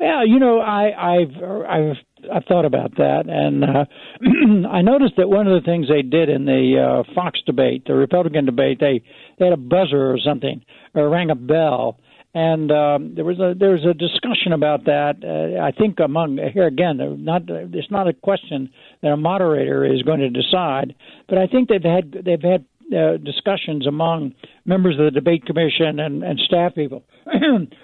[0.00, 1.96] Well, you know, I, I've I've
[2.32, 6.28] I've thought about that, and uh, I noticed that one of the things they did
[6.28, 9.02] in the uh, Fox debate, the Republican debate, they
[9.38, 10.62] they had a buzzer or something,
[10.94, 11.98] or rang a bell,
[12.34, 15.16] and um, there was a there was a discussion about that.
[15.24, 18.70] Uh, I think among here again, not it's not a question
[19.02, 20.94] that a moderator is going to decide,
[21.28, 25.98] but I think they've had they've had uh, discussions among members of the debate commission
[25.98, 27.04] and, and staff people.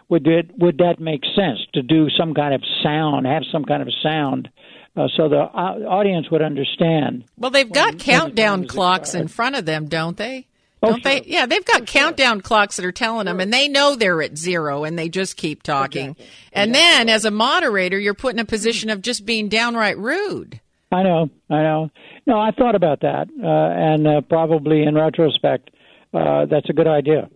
[0.08, 3.82] would it would that make sense to do some kind of sound, have some kind
[3.82, 4.48] of sound,
[4.96, 7.24] uh, so the uh, audience would understand?
[7.36, 10.46] Well, they've got countdown clocks in front of them, don't they?
[10.84, 11.22] Oh, Don't they?
[11.26, 14.82] Yeah, they've got countdown clocks that are telling them, and they know they're at zero,
[14.82, 16.16] and they just keep talking.
[16.52, 20.60] And then, as a moderator, you're put in a position of just being downright rude.
[20.90, 21.90] I know, I know.
[22.26, 25.70] No, I thought about that, uh, and uh, probably in retrospect,
[26.14, 27.28] uh, that's a good idea.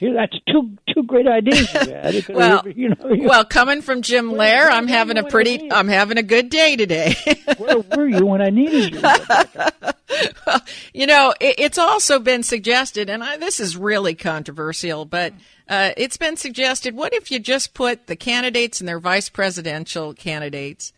[0.00, 2.14] That's two two great ideas you had.
[2.14, 5.70] It could- Well, you know, you- well, coming from Jim Lehrer, I'm having a pretty,
[5.72, 7.14] I'm having a good day today.
[7.56, 9.00] where were you when I needed you?
[10.92, 15.32] you know, it, it's also been suggested, and I, this is really controversial, but
[15.68, 16.94] uh, it's been suggested.
[16.96, 20.92] What if you just put the candidates and their vice presidential candidates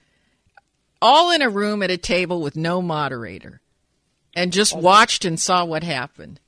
[1.00, 3.60] all in a room at a table with no moderator,
[4.34, 6.40] and just watched and saw what happened?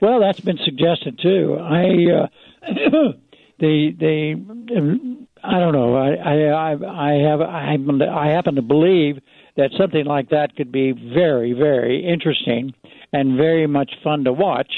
[0.00, 1.58] Well, that's been suggested too.
[1.60, 2.26] I uh,
[3.58, 5.94] they the I don't know.
[5.94, 9.18] I I I I have I happen I happen to believe
[9.56, 12.74] that something like that could be very very interesting
[13.12, 14.72] and very much fun to watch.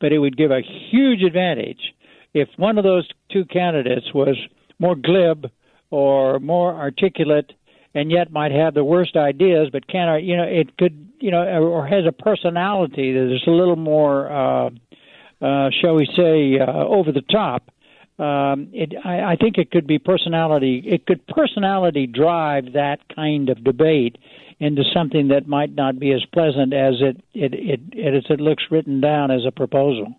[0.00, 1.94] But it would give a huge advantage
[2.34, 4.36] if one of those two candidates was
[4.78, 5.50] more glib
[5.90, 7.52] or more articulate
[7.94, 11.42] and yet might have the worst ideas, but can't you know it could you know
[11.42, 14.70] or has a personality that is a little more uh,
[15.40, 17.70] uh, shall we say uh, over the top.
[18.18, 20.82] Um, it, I, I think it could be personality.
[20.86, 24.18] It could personality drive that kind of debate
[24.60, 28.40] into something that might not be as pleasant as it it, it, it as it
[28.40, 30.14] looks written down as a proposal.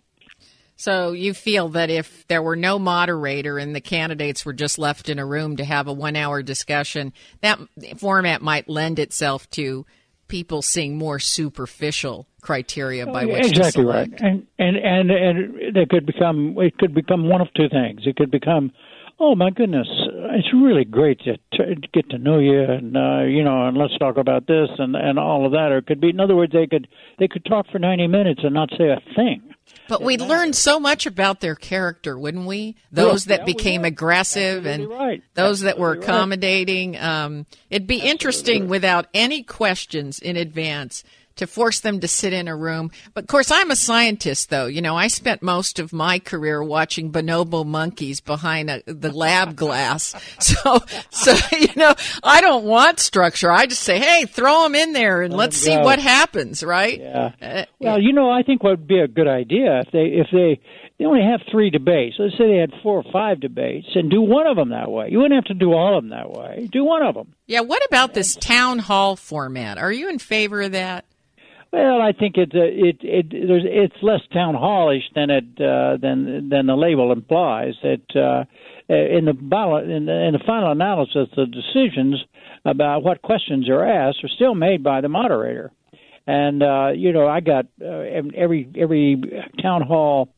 [0.84, 5.08] So you feel that if there were no moderator and the candidates were just left
[5.08, 7.58] in a room to have a one-hour discussion, that
[7.96, 9.86] format might lend itself to
[10.28, 15.74] people seeing more superficial criteria by oh, which exactly to right, and and and and
[15.74, 18.02] it could become it could become one of two things.
[18.04, 18.70] It could become,
[19.18, 23.44] oh my goodness, it's really great to, to get to know you, and uh, you
[23.44, 25.70] know, and let's talk about this and and all of that.
[25.72, 26.88] Or it could be, in other words, they could
[27.18, 29.42] they could talk for ninety minutes and not say a thing.
[29.88, 32.76] But we'd learn so much about their character, wouldn't we?
[32.92, 35.22] Those Yeah, that became aggressive and right.
[35.34, 36.16] those that were Absolutely right.
[36.16, 36.96] accommodating.
[36.98, 41.02] Um, it'd be interesting without any questions in advance
[41.36, 42.90] to force them to sit in a room.
[43.12, 44.66] But of course, I'm a scientist, though.
[44.66, 49.56] You know, I spent most of my career watching bonobo monkeys behind a, the lab
[49.56, 50.14] glass.
[50.44, 50.80] So,
[51.10, 53.50] so you know, I don't want structure.
[53.50, 57.00] I just say, hey, throw them in there and let's see what happens, right?
[57.00, 57.32] Yeah.
[57.40, 60.26] Uh, well, you know, I think what would be a good idea if they if
[60.32, 60.60] they
[60.98, 62.16] they only have three debates.
[62.18, 65.08] Let's say they had four or five debates, and do one of them that way.
[65.10, 66.68] You wouldn't have to do all of them that way.
[66.70, 67.34] Do one of them.
[67.46, 67.60] Yeah.
[67.60, 69.78] What about this town hall format?
[69.78, 71.04] Are you in favor of that?
[71.74, 75.96] Well, I think it uh, it it there's it's less town hallish than it uh,
[76.00, 77.74] than than the label implies.
[77.82, 78.44] That uh,
[78.88, 82.22] in the in the, in the final analysis, the decisions
[82.64, 85.72] about what questions are asked are still made by the moderator.
[86.28, 88.04] And uh, you know, I got uh,
[88.36, 89.20] every every
[89.60, 90.28] town hall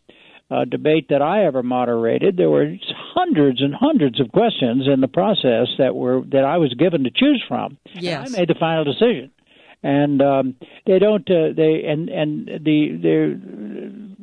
[0.51, 2.72] uh, debate that I ever moderated, there were
[3.14, 7.11] hundreds and hundreds of questions in the process that were that I was given to
[7.11, 7.78] choose from.
[7.95, 9.32] Yes, I made the final decision,
[9.83, 10.57] and um,
[10.87, 11.29] they don't.
[11.31, 13.35] Uh, they and and the they're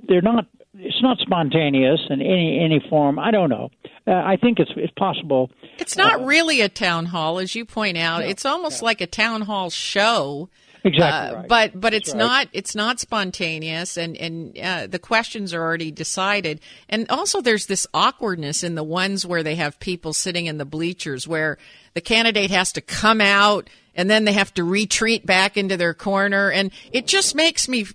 [0.07, 0.45] they're not.
[0.75, 3.19] It's not spontaneous in any any form.
[3.19, 3.69] I don't know.
[4.05, 5.49] Uh, I think it's it's possible.
[5.77, 8.21] It's not uh, really a town hall, as you point out.
[8.21, 8.85] No, it's almost no.
[8.87, 10.49] like a town hall show
[10.83, 11.35] Exactly.
[11.35, 11.47] Uh, right.
[11.47, 12.17] But but it's right.
[12.17, 16.59] not it's not spontaneous, and and uh, the questions are already decided.
[16.89, 20.65] And also, there's this awkwardness in the ones where they have people sitting in the
[20.65, 21.57] bleachers, where
[21.93, 25.93] the candidate has to come out and then they have to retreat back into their
[25.93, 27.85] corner, and it just makes me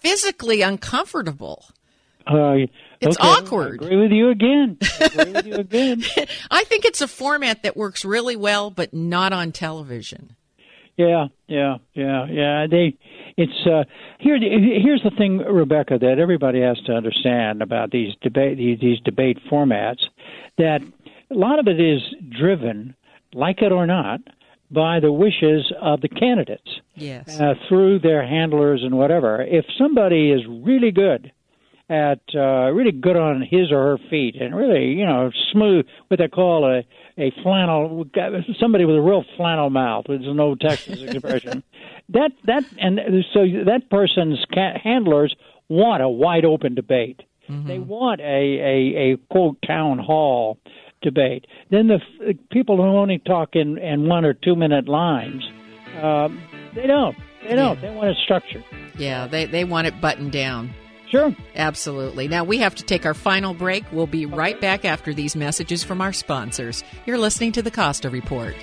[0.00, 1.66] physically uncomfortable.
[2.26, 2.66] Uh,
[3.00, 3.82] it's okay, awkward.
[3.82, 4.78] I agree with you again.
[4.82, 6.04] I agree with you again.
[6.50, 10.34] I think it's a format that works really well, but not on television.
[10.96, 12.66] Yeah, yeah, yeah, yeah.
[12.70, 12.96] They,
[13.36, 13.84] it's uh,
[14.18, 14.38] here.
[14.40, 19.38] Here's the thing, Rebecca, that everybody has to understand about these debate these, these debate
[19.50, 20.00] formats.
[20.56, 20.80] That
[21.30, 22.94] a lot of it is driven,
[23.34, 24.20] like it or not,
[24.70, 26.80] by the wishes of the candidates.
[26.94, 27.38] Yes.
[27.38, 29.42] Uh, through their handlers and whatever.
[29.42, 31.30] If somebody is really good
[31.88, 36.18] at uh, really good on his or her feet and really you know smooth what
[36.18, 36.82] they call a
[37.18, 38.04] a flannel
[38.58, 41.62] somebody with a real flannel mouth It's an old Texas expression.
[42.10, 43.00] That that and
[43.34, 45.34] so that person's handlers
[45.68, 47.20] want a wide open debate.
[47.50, 47.66] Mm-hmm.
[47.66, 50.60] they want a, a a quote town hall
[51.02, 51.48] debate.
[51.72, 51.98] Then the
[52.52, 55.42] people who only talk in in one or two minute lines
[56.00, 56.40] um,
[56.76, 57.16] they don't.
[57.42, 57.74] They don't.
[57.74, 57.90] Yeah.
[57.90, 58.62] they want it structured
[58.98, 60.72] yeah they they want it buttoned down
[61.08, 61.34] Sure.
[61.54, 62.28] Absolutely.
[62.28, 63.84] Now we have to take our final break.
[63.92, 66.82] We'll be right back after these messages from our sponsors.
[67.06, 68.54] You're listening to the Costa Report.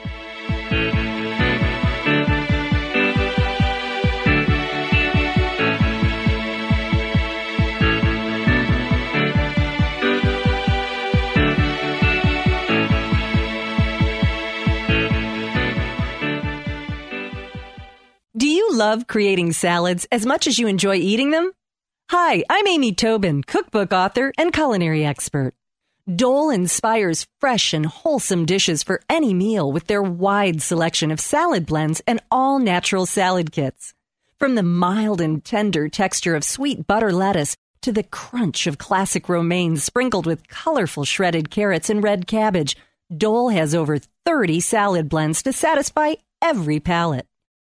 [18.36, 21.54] Do you love creating salads as much as you enjoy eating them?
[22.16, 25.56] Hi, I'm Amy Tobin, cookbook author and culinary expert.
[26.16, 31.66] Dole inspires fresh and wholesome dishes for any meal with their wide selection of salad
[31.66, 33.96] blends and all natural salad kits.
[34.38, 39.28] From the mild and tender texture of sweet butter lettuce to the crunch of classic
[39.28, 42.78] romaine sprinkled with colorful shredded carrots and red cabbage,
[43.18, 47.26] Dole has over 30 salad blends to satisfy every palate.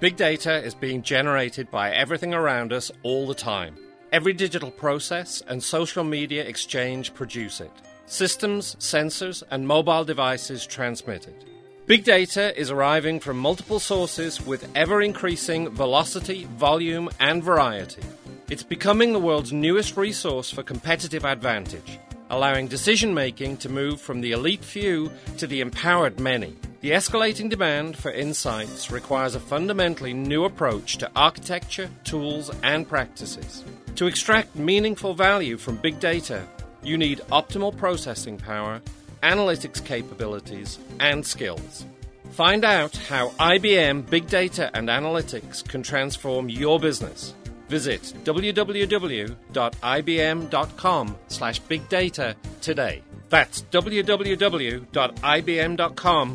[0.04, 3.74] Big data is being generated by everything around us all the time.
[4.12, 7.72] Every digital process and social media exchange produce it.
[8.06, 11.45] Systems, sensors, and mobile devices transmit it.
[11.86, 18.04] Big data is arriving from multiple sources with ever increasing velocity, volume, and variety.
[18.49, 21.97] It's becoming the world's newest resource for competitive advantage
[22.34, 26.56] allowing decision making to move from the elite few to the empowered many.
[26.82, 33.64] The escalating demand for insights requires a fundamentally new approach to architecture, tools, and practices.
[33.96, 36.46] To extract meaningful value from big data,
[36.82, 38.82] you need optimal processing power,
[39.22, 41.86] analytics capabilities, and skills.
[42.32, 47.36] Find out how IBM Big Data and Analytics can transform your business
[47.74, 49.36] Visit www.ibm.com
[51.28, 53.02] slash big data today.
[53.30, 54.90] That's www.ibm.com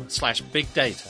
[0.09, 1.09] slash big data.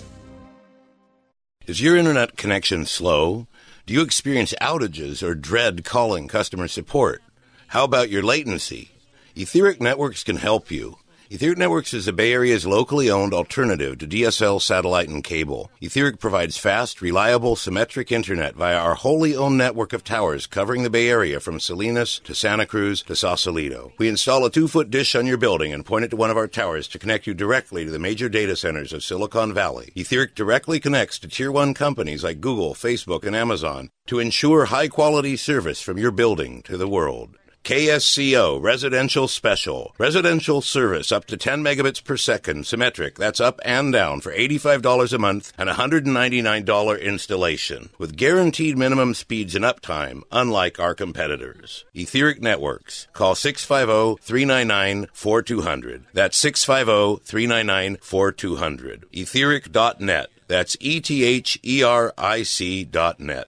[1.65, 3.47] Is your internet connection slow?
[3.87, 7.23] Do you experience outages or dread calling customer support?
[7.69, 8.91] How about your latency?
[9.35, 10.99] Etheric Networks can help you.
[11.31, 15.69] Etheric Networks is the Bay Area's locally owned alternative to DSL satellite and cable.
[15.79, 20.89] Etheric provides fast, reliable, symmetric internet via our wholly owned network of towers covering the
[20.89, 23.93] Bay Area from Salinas to Santa Cruz to Sausalito.
[23.99, 26.37] We install a two foot dish on your building and point it to one of
[26.37, 29.91] our towers to connect you directly to the major data centers of Silicon Valley.
[29.95, 34.87] Etheric directly connects to tier one companies like Google, Facebook, and Amazon to ensure high
[34.87, 37.35] quality service from your building to the world.
[37.69, 39.93] KSCO Residential Special.
[39.99, 43.19] Residential service up to 10 megabits per second, symmetric.
[43.19, 47.91] That's up and down for $85 a month and $199 installation.
[47.99, 51.85] With guaranteed minimum speeds and uptime, unlike our competitors.
[51.93, 53.07] Etheric Networks.
[53.13, 56.05] Call 650-399-4200.
[56.11, 59.03] That's 650-399-4200.
[59.13, 60.29] Etheric.net.
[60.47, 63.45] That's E-T-H-E-R-I-C dot net.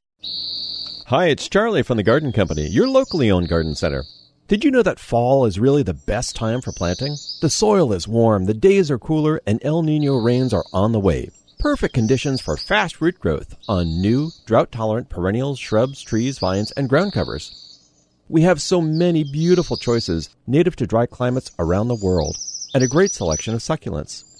[1.11, 4.05] Hi, it's Charlie from the Garden Company, your locally owned garden center.
[4.47, 7.17] Did you know that fall is really the best time for planting?
[7.41, 11.01] The soil is warm, the days are cooler, and El Nino rains are on the
[11.01, 11.29] way.
[11.59, 16.87] Perfect conditions for fast root growth on new, drought tolerant perennials, shrubs, trees, vines, and
[16.87, 17.81] ground covers.
[18.29, 22.37] We have so many beautiful choices native to dry climates around the world,
[22.73, 24.30] and a great selection of succulents.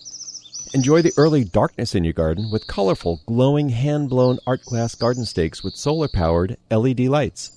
[0.74, 5.26] Enjoy the early darkness in your garden with colorful, glowing, hand blown art glass garden
[5.26, 7.51] stakes with solar powered LED lights.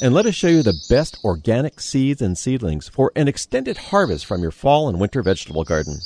[0.00, 4.24] And let us show you the best organic seeds and seedlings for an extended harvest
[4.24, 5.98] from your fall and winter vegetable garden.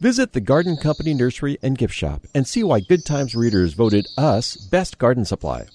[0.00, 4.06] Visit the Garden Company Nursery and Gift Shop and see why Good Times readers voted
[4.16, 5.66] us Best Garden Supply.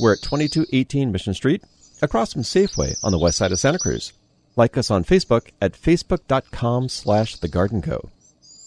[0.00, 1.62] We're at 2218 Mission Street,
[2.00, 4.14] across from Safeway on the west side of Santa Cruz.
[4.56, 8.10] Like us on Facebook at facebook.com slash the Garden Co.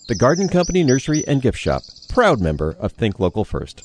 [0.07, 3.83] The Garden Company Nursery and Gift Shop, proud member of Think Local First.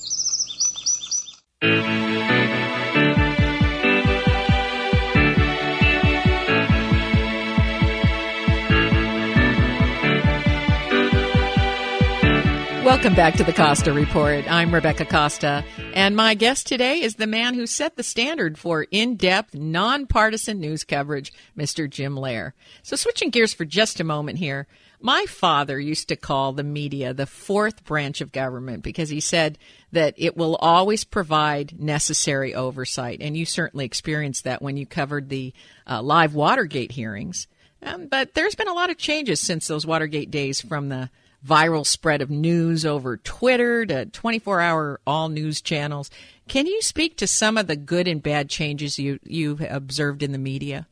[12.85, 14.49] Welcome back to the Costa Report.
[14.49, 18.85] I'm Rebecca Costa, and my guest today is the man who set the standard for
[18.91, 21.89] in depth, nonpartisan news coverage, Mr.
[21.89, 22.53] Jim Lehrer.
[22.81, 24.67] So, switching gears for just a moment here,
[25.03, 29.57] my father used to call the media the fourth branch of government because he said
[29.91, 33.17] that it will always provide necessary oversight.
[33.19, 35.53] And you certainly experienced that when you covered the
[35.85, 37.47] uh, live Watergate hearings.
[37.81, 41.09] Um, but there's been a lot of changes since those Watergate days from the
[41.45, 46.09] viral spread of news over Twitter to 24 hour all news channels.
[46.47, 50.31] Can you speak to some of the good and bad changes you, you've observed in
[50.31, 50.87] the media?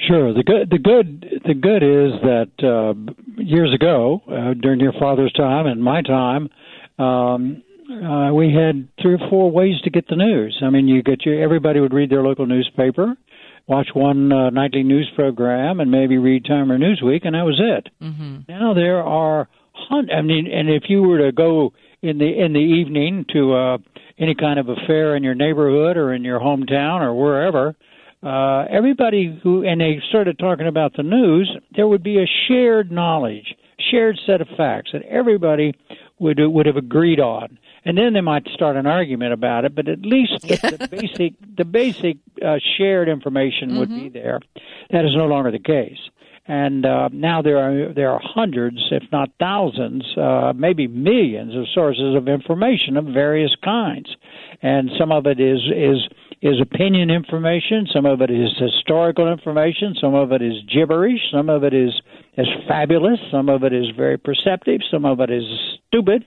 [0.00, 0.34] Sure.
[0.34, 2.94] The good, the good, the good is that uh,
[3.40, 6.48] years ago, uh, during your father's time and my time,
[6.98, 10.58] um, uh, we had three or four ways to get the news.
[10.62, 13.16] I mean, you get your everybody would read their local newspaper,
[13.66, 17.60] watch one uh, nightly news program, and maybe read Time or Newsweek, and that was
[17.60, 17.88] it.
[18.02, 18.38] Mm-hmm.
[18.48, 22.52] Now there are, hun- I mean, and if you were to go in the in
[22.52, 23.78] the evening to uh,
[24.18, 27.74] any kind of affair in your neighborhood or in your hometown or wherever,
[28.22, 32.92] uh, everybody who and they started talking about the news, there would be a shared
[32.92, 33.54] knowledge,
[33.90, 35.74] shared set of facts that everybody
[36.18, 39.74] would would have agreed on, and then they might start an argument about it.
[39.74, 43.78] But at least the, the basic the basic uh, shared information mm-hmm.
[43.78, 44.40] would be there.
[44.90, 45.98] That is no longer the case.
[46.46, 51.66] And uh, now there are there are hundreds, if not thousands, uh, maybe millions of
[51.72, 54.16] sources of information of various kinds,
[54.60, 56.08] and some of it is is
[56.42, 57.86] is opinion information.
[57.92, 59.94] Some of it is historical information.
[60.00, 61.20] Some of it is gibberish.
[61.30, 61.92] Some of it is
[62.36, 63.20] is fabulous.
[63.30, 64.80] Some of it is very perceptive.
[64.90, 65.44] Some of it is
[65.86, 66.26] stupid.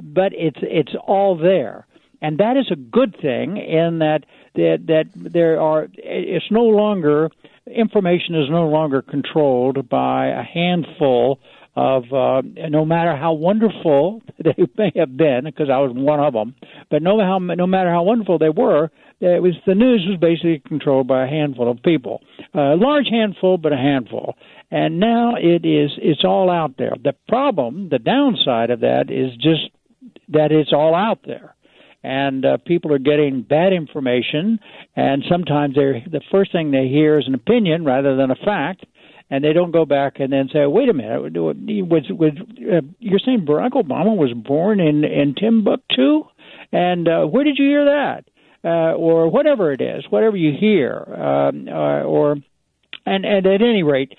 [0.00, 1.86] But it's it's all there,
[2.20, 5.88] and that is a good thing in that that that there are.
[5.94, 7.30] It's no longer
[7.66, 11.40] information is no longer controlled by a handful
[11.74, 16.32] of uh, no matter how wonderful they may have been, because I was one of
[16.32, 16.54] them,
[16.90, 18.90] but no how no matter how wonderful they were,
[19.20, 22.20] it was the news was basically controlled by a handful of people,
[22.54, 24.34] a large handful, but a handful.
[24.70, 26.92] And now it is it's all out there.
[27.02, 29.70] The problem, the downside of that is just
[30.28, 31.54] that it's all out there.
[32.02, 34.60] And uh, people are getting bad information,
[34.94, 38.84] and sometimes they're the first thing they hear is an opinion rather than a fact,
[39.28, 43.18] and they don't go back and then say, "Wait a minute, was was uh, you're
[43.18, 46.24] saying Barack Obama was born in in Timbuktu,
[46.70, 48.24] and uh, where did you hear that?"
[48.66, 52.32] Uh, or whatever it is, whatever you hear, um, uh, or
[53.06, 54.12] and and at any rate,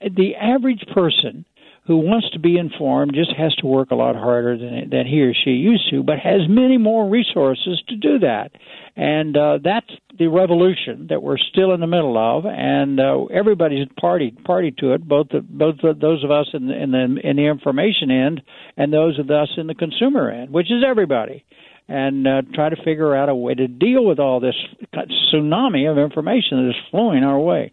[0.00, 1.46] the average person
[1.86, 5.22] who wants to be informed just has to work a lot harder than than he
[5.22, 8.50] or she used to, but has many more resources to do that.
[8.96, 13.86] And uh, that's the revolution that we're still in the middle of, and uh, everybody's
[13.98, 15.06] party party to it.
[15.06, 18.42] Both the, both the, those of us in the, in the in the information end,
[18.76, 21.46] and those of us in the consumer end, which is everybody
[21.88, 24.56] and uh, try to figure out a way to deal with all this
[24.94, 27.72] tsunami of information that is flowing our way.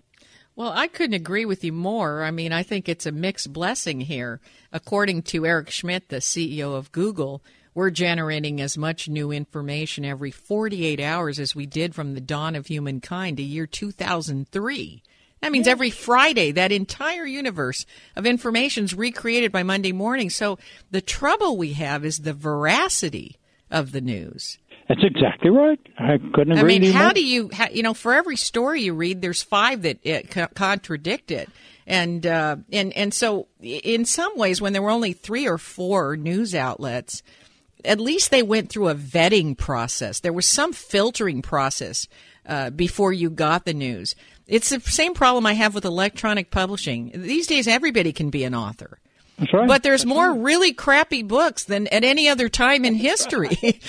[0.55, 2.23] Well, I couldn't agree with you more.
[2.23, 4.39] I mean, I think it's a mixed blessing here.
[4.71, 7.43] According to Eric Schmidt, the CEO of Google,
[7.73, 12.55] we're generating as much new information every 48 hours as we did from the dawn
[12.55, 15.01] of humankind to year 2003.
[15.41, 20.29] That means every Friday, that entire universe of information is recreated by Monday morning.
[20.29, 20.59] So
[20.91, 23.37] the trouble we have is the veracity
[23.73, 24.59] of the news.
[24.87, 25.79] That's exactly right.
[25.97, 26.75] I couldn't agree.
[26.75, 27.13] I mean, how more.
[27.13, 30.47] do you, how, you know, for every story you read, there's five that it, co-
[30.53, 31.49] contradict it,
[31.87, 36.17] and uh, and and so in some ways, when there were only three or four
[36.17, 37.23] news outlets,
[37.85, 40.19] at least they went through a vetting process.
[40.19, 42.07] There was some filtering process
[42.45, 44.15] uh, before you got the news.
[44.47, 47.11] It's the same problem I have with electronic publishing.
[47.15, 48.99] These days, everybody can be an author.
[49.39, 49.67] Right.
[49.67, 53.57] But there's more really crappy books than at any other time in history.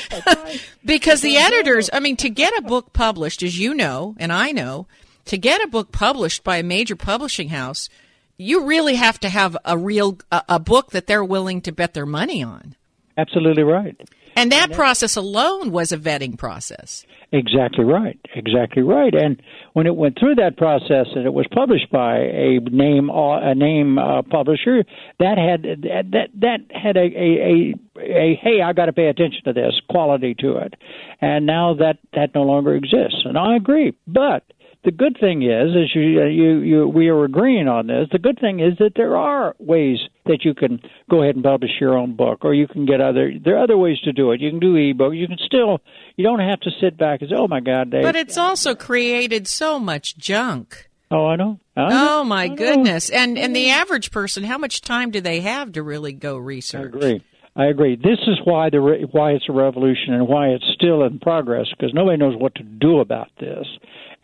[0.84, 4.52] because the editors, I mean, to get a book published, as you know, and I
[4.52, 4.86] know,
[5.26, 7.88] to get a book published by a major publishing house,
[8.36, 11.94] you really have to have a real a, a book that they're willing to bet
[11.94, 12.74] their money on.
[13.16, 13.96] Absolutely right.
[14.36, 17.04] And that process alone was a vetting process.
[17.32, 18.18] Exactly right.
[18.36, 19.12] Exactly right.
[19.12, 23.54] And when it went through that process and it was published by a name a
[23.56, 24.84] name uh, publisher,
[25.18, 29.40] that had that that had a a, a, a hey, I got to pay attention
[29.46, 30.74] to this quality to it.
[31.20, 33.22] And now that that no longer exists.
[33.24, 33.96] And I agree.
[34.06, 34.44] But
[34.84, 38.08] the good thing is, as you, uh, you, you, we are agreeing on this.
[38.12, 40.80] The good thing is that there are ways that you can
[41.10, 43.32] go ahead and publish your own book, or you can get other.
[43.42, 44.40] There are other ways to do it.
[44.40, 45.14] You can do ebook.
[45.14, 45.80] You can still.
[46.16, 48.74] You don't have to sit back and say, "Oh my God, Dave." But it's also
[48.74, 50.90] created so much junk.
[51.10, 51.58] Oh, I know.
[51.76, 52.20] I know.
[52.20, 53.10] Oh my goodness!
[53.10, 56.92] And and the average person, how much time do they have to really go research?
[56.92, 57.24] I agree.
[57.56, 57.94] I agree.
[57.96, 61.66] This is why the re- why it's a revolution and why it's still in progress
[61.70, 63.66] because nobody knows what to do about this,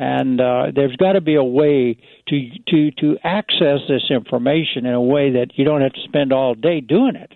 [0.01, 1.99] and uh, there's got to be a way
[2.29, 6.33] to to to access this information in a way that you don't have to spend
[6.33, 7.33] all day doing it,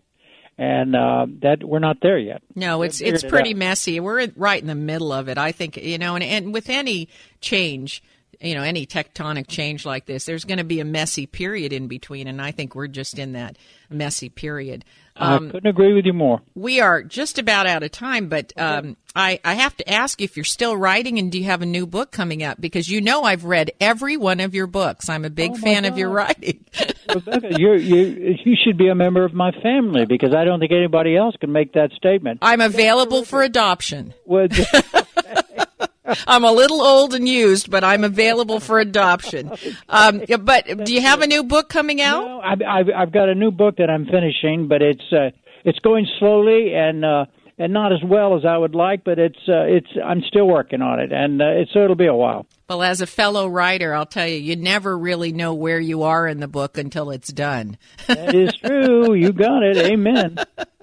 [0.56, 2.42] and uh, that we're not there yet.
[2.54, 4.00] No, it's it's figured it pretty messy.
[4.00, 5.36] We're right in the middle of it.
[5.36, 7.10] I think you know, and, and with any
[7.42, 8.02] change,
[8.45, 11.88] you know, any tectonic change like this, there's going to be a messy period in
[11.88, 13.57] between, and I think we're just in that
[13.90, 14.84] messy period.
[15.16, 16.42] Um, I couldn't agree with you more.
[16.57, 20.36] we are just about out of time, but um, I, I have to ask if
[20.36, 22.61] you're still writing and do you have a new book coming up?
[22.61, 25.09] Because you know I've read every one of your books.
[25.09, 26.64] I'm a big Oh, fan of your writing.
[27.14, 30.72] Rebecca, you you you should be a member of my family because I don't think
[30.72, 32.40] anybody else can make that statement.
[32.42, 34.14] I'm available for adoption.
[34.26, 34.53] Would
[36.26, 39.52] I'm a little old and used, but I'm available for adoption.
[39.88, 42.24] Um, but do you have a new book coming out?
[42.24, 45.30] No, I've, I've I've got a new book that I'm finishing, but it's uh,
[45.64, 47.26] it's going slowly and uh,
[47.59, 50.82] and not as well as I would like, but it's uh, it's I'm still working
[50.82, 52.46] on it, and uh, it's so it'll be a while.
[52.68, 56.26] Well, as a fellow writer, I'll tell you, you never really know where you are
[56.26, 57.76] in the book until it's done.
[58.07, 59.12] That is true.
[59.12, 59.76] You got it.
[59.76, 60.38] Amen.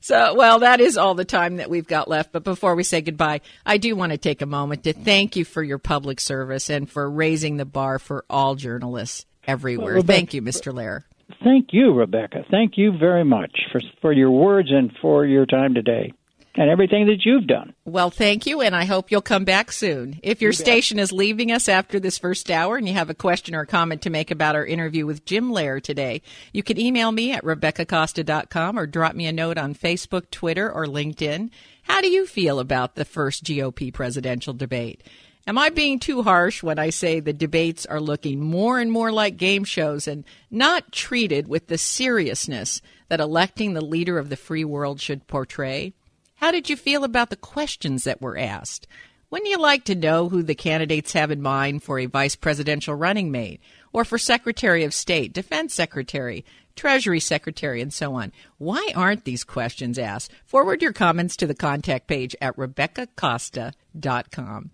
[0.00, 2.32] So, well, that is all the time that we've got left.
[2.32, 5.44] But before we say goodbye, I do want to take a moment to thank you
[5.44, 9.94] for your public service and for raising the bar for all journalists everywhere.
[9.94, 10.72] Well, thank you, Mr.
[10.72, 11.02] Lehrer.
[11.44, 12.44] Thank you, Rebecca.
[12.50, 16.12] Thank you very much for for your words and for your time today,
[16.60, 17.72] and everything that you've done.
[17.86, 20.20] Well, thank you, and I hope you'll come back soon.
[20.22, 23.54] If your station is leaving us after this first hour and you have a question
[23.54, 26.20] or comment to make about our interview with Jim Lehrer today,
[26.52, 30.84] you can email me at RebeccaCosta.com or drop me a note on Facebook, Twitter, or
[30.84, 31.48] LinkedIn.
[31.84, 35.02] How do you feel about the first GOP presidential debate?
[35.46, 39.10] Am I being too harsh when I say the debates are looking more and more
[39.10, 44.36] like game shows and not treated with the seriousness that electing the leader of the
[44.36, 45.94] free world should portray?
[46.40, 48.86] How did you feel about the questions that were asked?
[49.28, 52.94] Wouldn't you like to know who the candidates have in mind for a vice presidential
[52.94, 53.60] running mate,
[53.92, 58.32] or for Secretary of State, Defense Secretary, Treasury Secretary, and so on?
[58.56, 60.32] Why aren't these questions asked?
[60.46, 64.70] Forward your comments to the contact page at RebeccaCosta.com.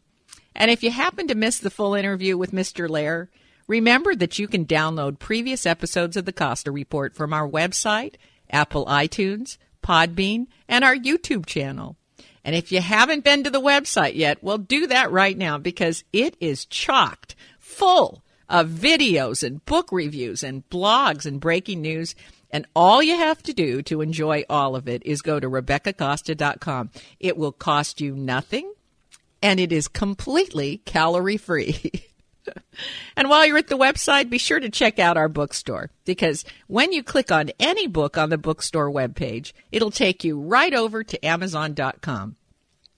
[0.54, 2.88] And if you happen to miss the full interview with Mr.
[2.88, 3.26] Lehrer,
[3.66, 8.14] remember that you can download previous episodes of the Costa Report from our website,
[8.50, 11.96] Apple iTunes, Podbean, and our YouTube channel.
[12.44, 16.04] And if you haven't been to the website yet, well, do that right now because
[16.12, 22.14] it is chocked full of videos and book reviews and blogs and breaking news.
[22.50, 26.90] And all you have to do to enjoy all of it is go to RebeccaCosta.com.
[27.18, 28.72] It will cost you nothing
[29.42, 31.92] and it is completely calorie free.
[33.16, 36.92] and while you're at the website, be sure to check out our bookstore because when
[36.92, 41.26] you click on any book on the bookstore webpage, it'll take you right over to
[41.26, 42.36] Amazon.com.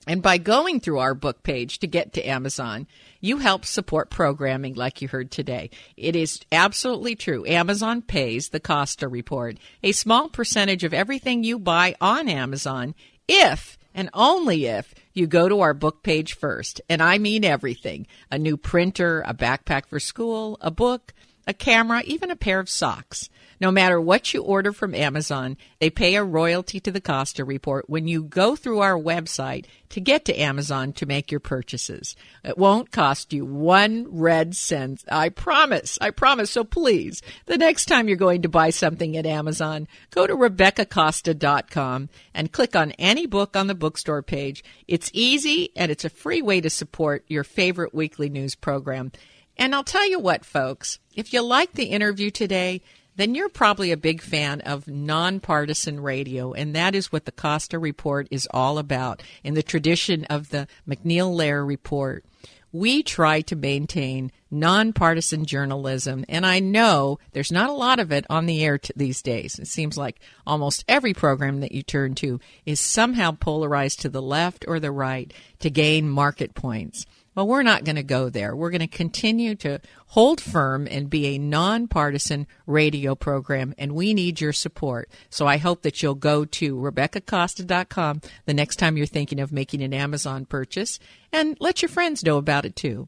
[0.06, 2.86] And by going through our book page to get to Amazon,
[3.20, 5.68] you help support programming like you heard today.
[5.98, 7.44] It is absolutely true.
[7.46, 12.94] Amazon pays the Costa report, a small percentage of everything you buy on Amazon
[13.28, 16.80] if and only if you go to our book page first.
[16.88, 21.12] And I mean everything a new printer, a backpack for school, a book,
[21.46, 23.28] a camera, even a pair of socks.
[23.60, 27.88] No matter what you order from Amazon, they pay a royalty to the Costa report
[27.88, 32.14] when you go through our website to get to Amazon to make your purchases.
[32.44, 35.02] It won't cost you one red cent.
[35.10, 35.98] I promise.
[36.00, 36.50] I promise.
[36.50, 42.08] So please, the next time you're going to buy something at Amazon, go to RebeccaCosta.com
[42.34, 44.62] and click on any book on the bookstore page.
[44.86, 49.10] It's easy and it's a free way to support your favorite weekly news program.
[49.56, 52.80] And I'll tell you what, folks, if you like the interview today,
[53.18, 57.76] then you're probably a big fan of nonpartisan radio, and that is what the Costa
[57.76, 59.24] Report is all about.
[59.42, 62.24] In the tradition of the MacNeil Lehrer Report,
[62.70, 68.24] we try to maintain nonpartisan journalism, and I know there's not a lot of it
[68.30, 69.58] on the air t- these days.
[69.58, 74.22] It seems like almost every program that you turn to is somehow polarized to the
[74.22, 77.04] left or the right to gain market points.
[77.38, 78.56] Well, we're not going to go there.
[78.56, 84.12] We're going to continue to hold firm and be a nonpartisan radio program, and we
[84.12, 85.08] need your support.
[85.30, 89.84] So I hope that you'll go to RebeccaCosta.com the next time you're thinking of making
[89.84, 90.98] an Amazon purchase
[91.32, 93.06] and let your friends know about it too.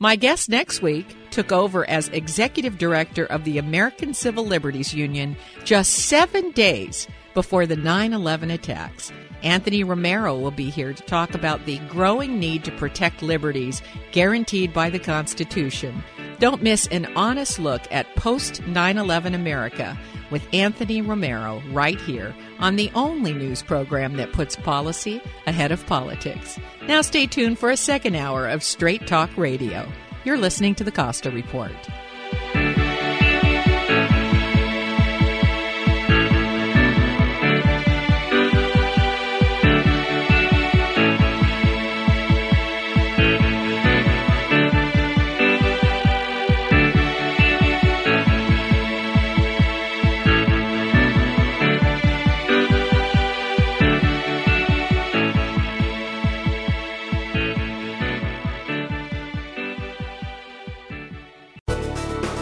[0.00, 5.36] My guest next week took over as executive director of the American Civil Liberties Union
[5.62, 9.12] just seven days before the 9 11 attacks.
[9.42, 14.72] Anthony Romero will be here to talk about the growing need to protect liberties guaranteed
[14.72, 16.02] by the Constitution.
[16.40, 19.98] Don't miss an honest look at post 9 11 America
[20.30, 25.86] with Anthony Romero right here on the only news program that puts policy ahead of
[25.86, 26.58] politics.
[26.86, 29.90] Now, stay tuned for a second hour of Straight Talk Radio.
[30.24, 31.72] You're listening to the Costa Report.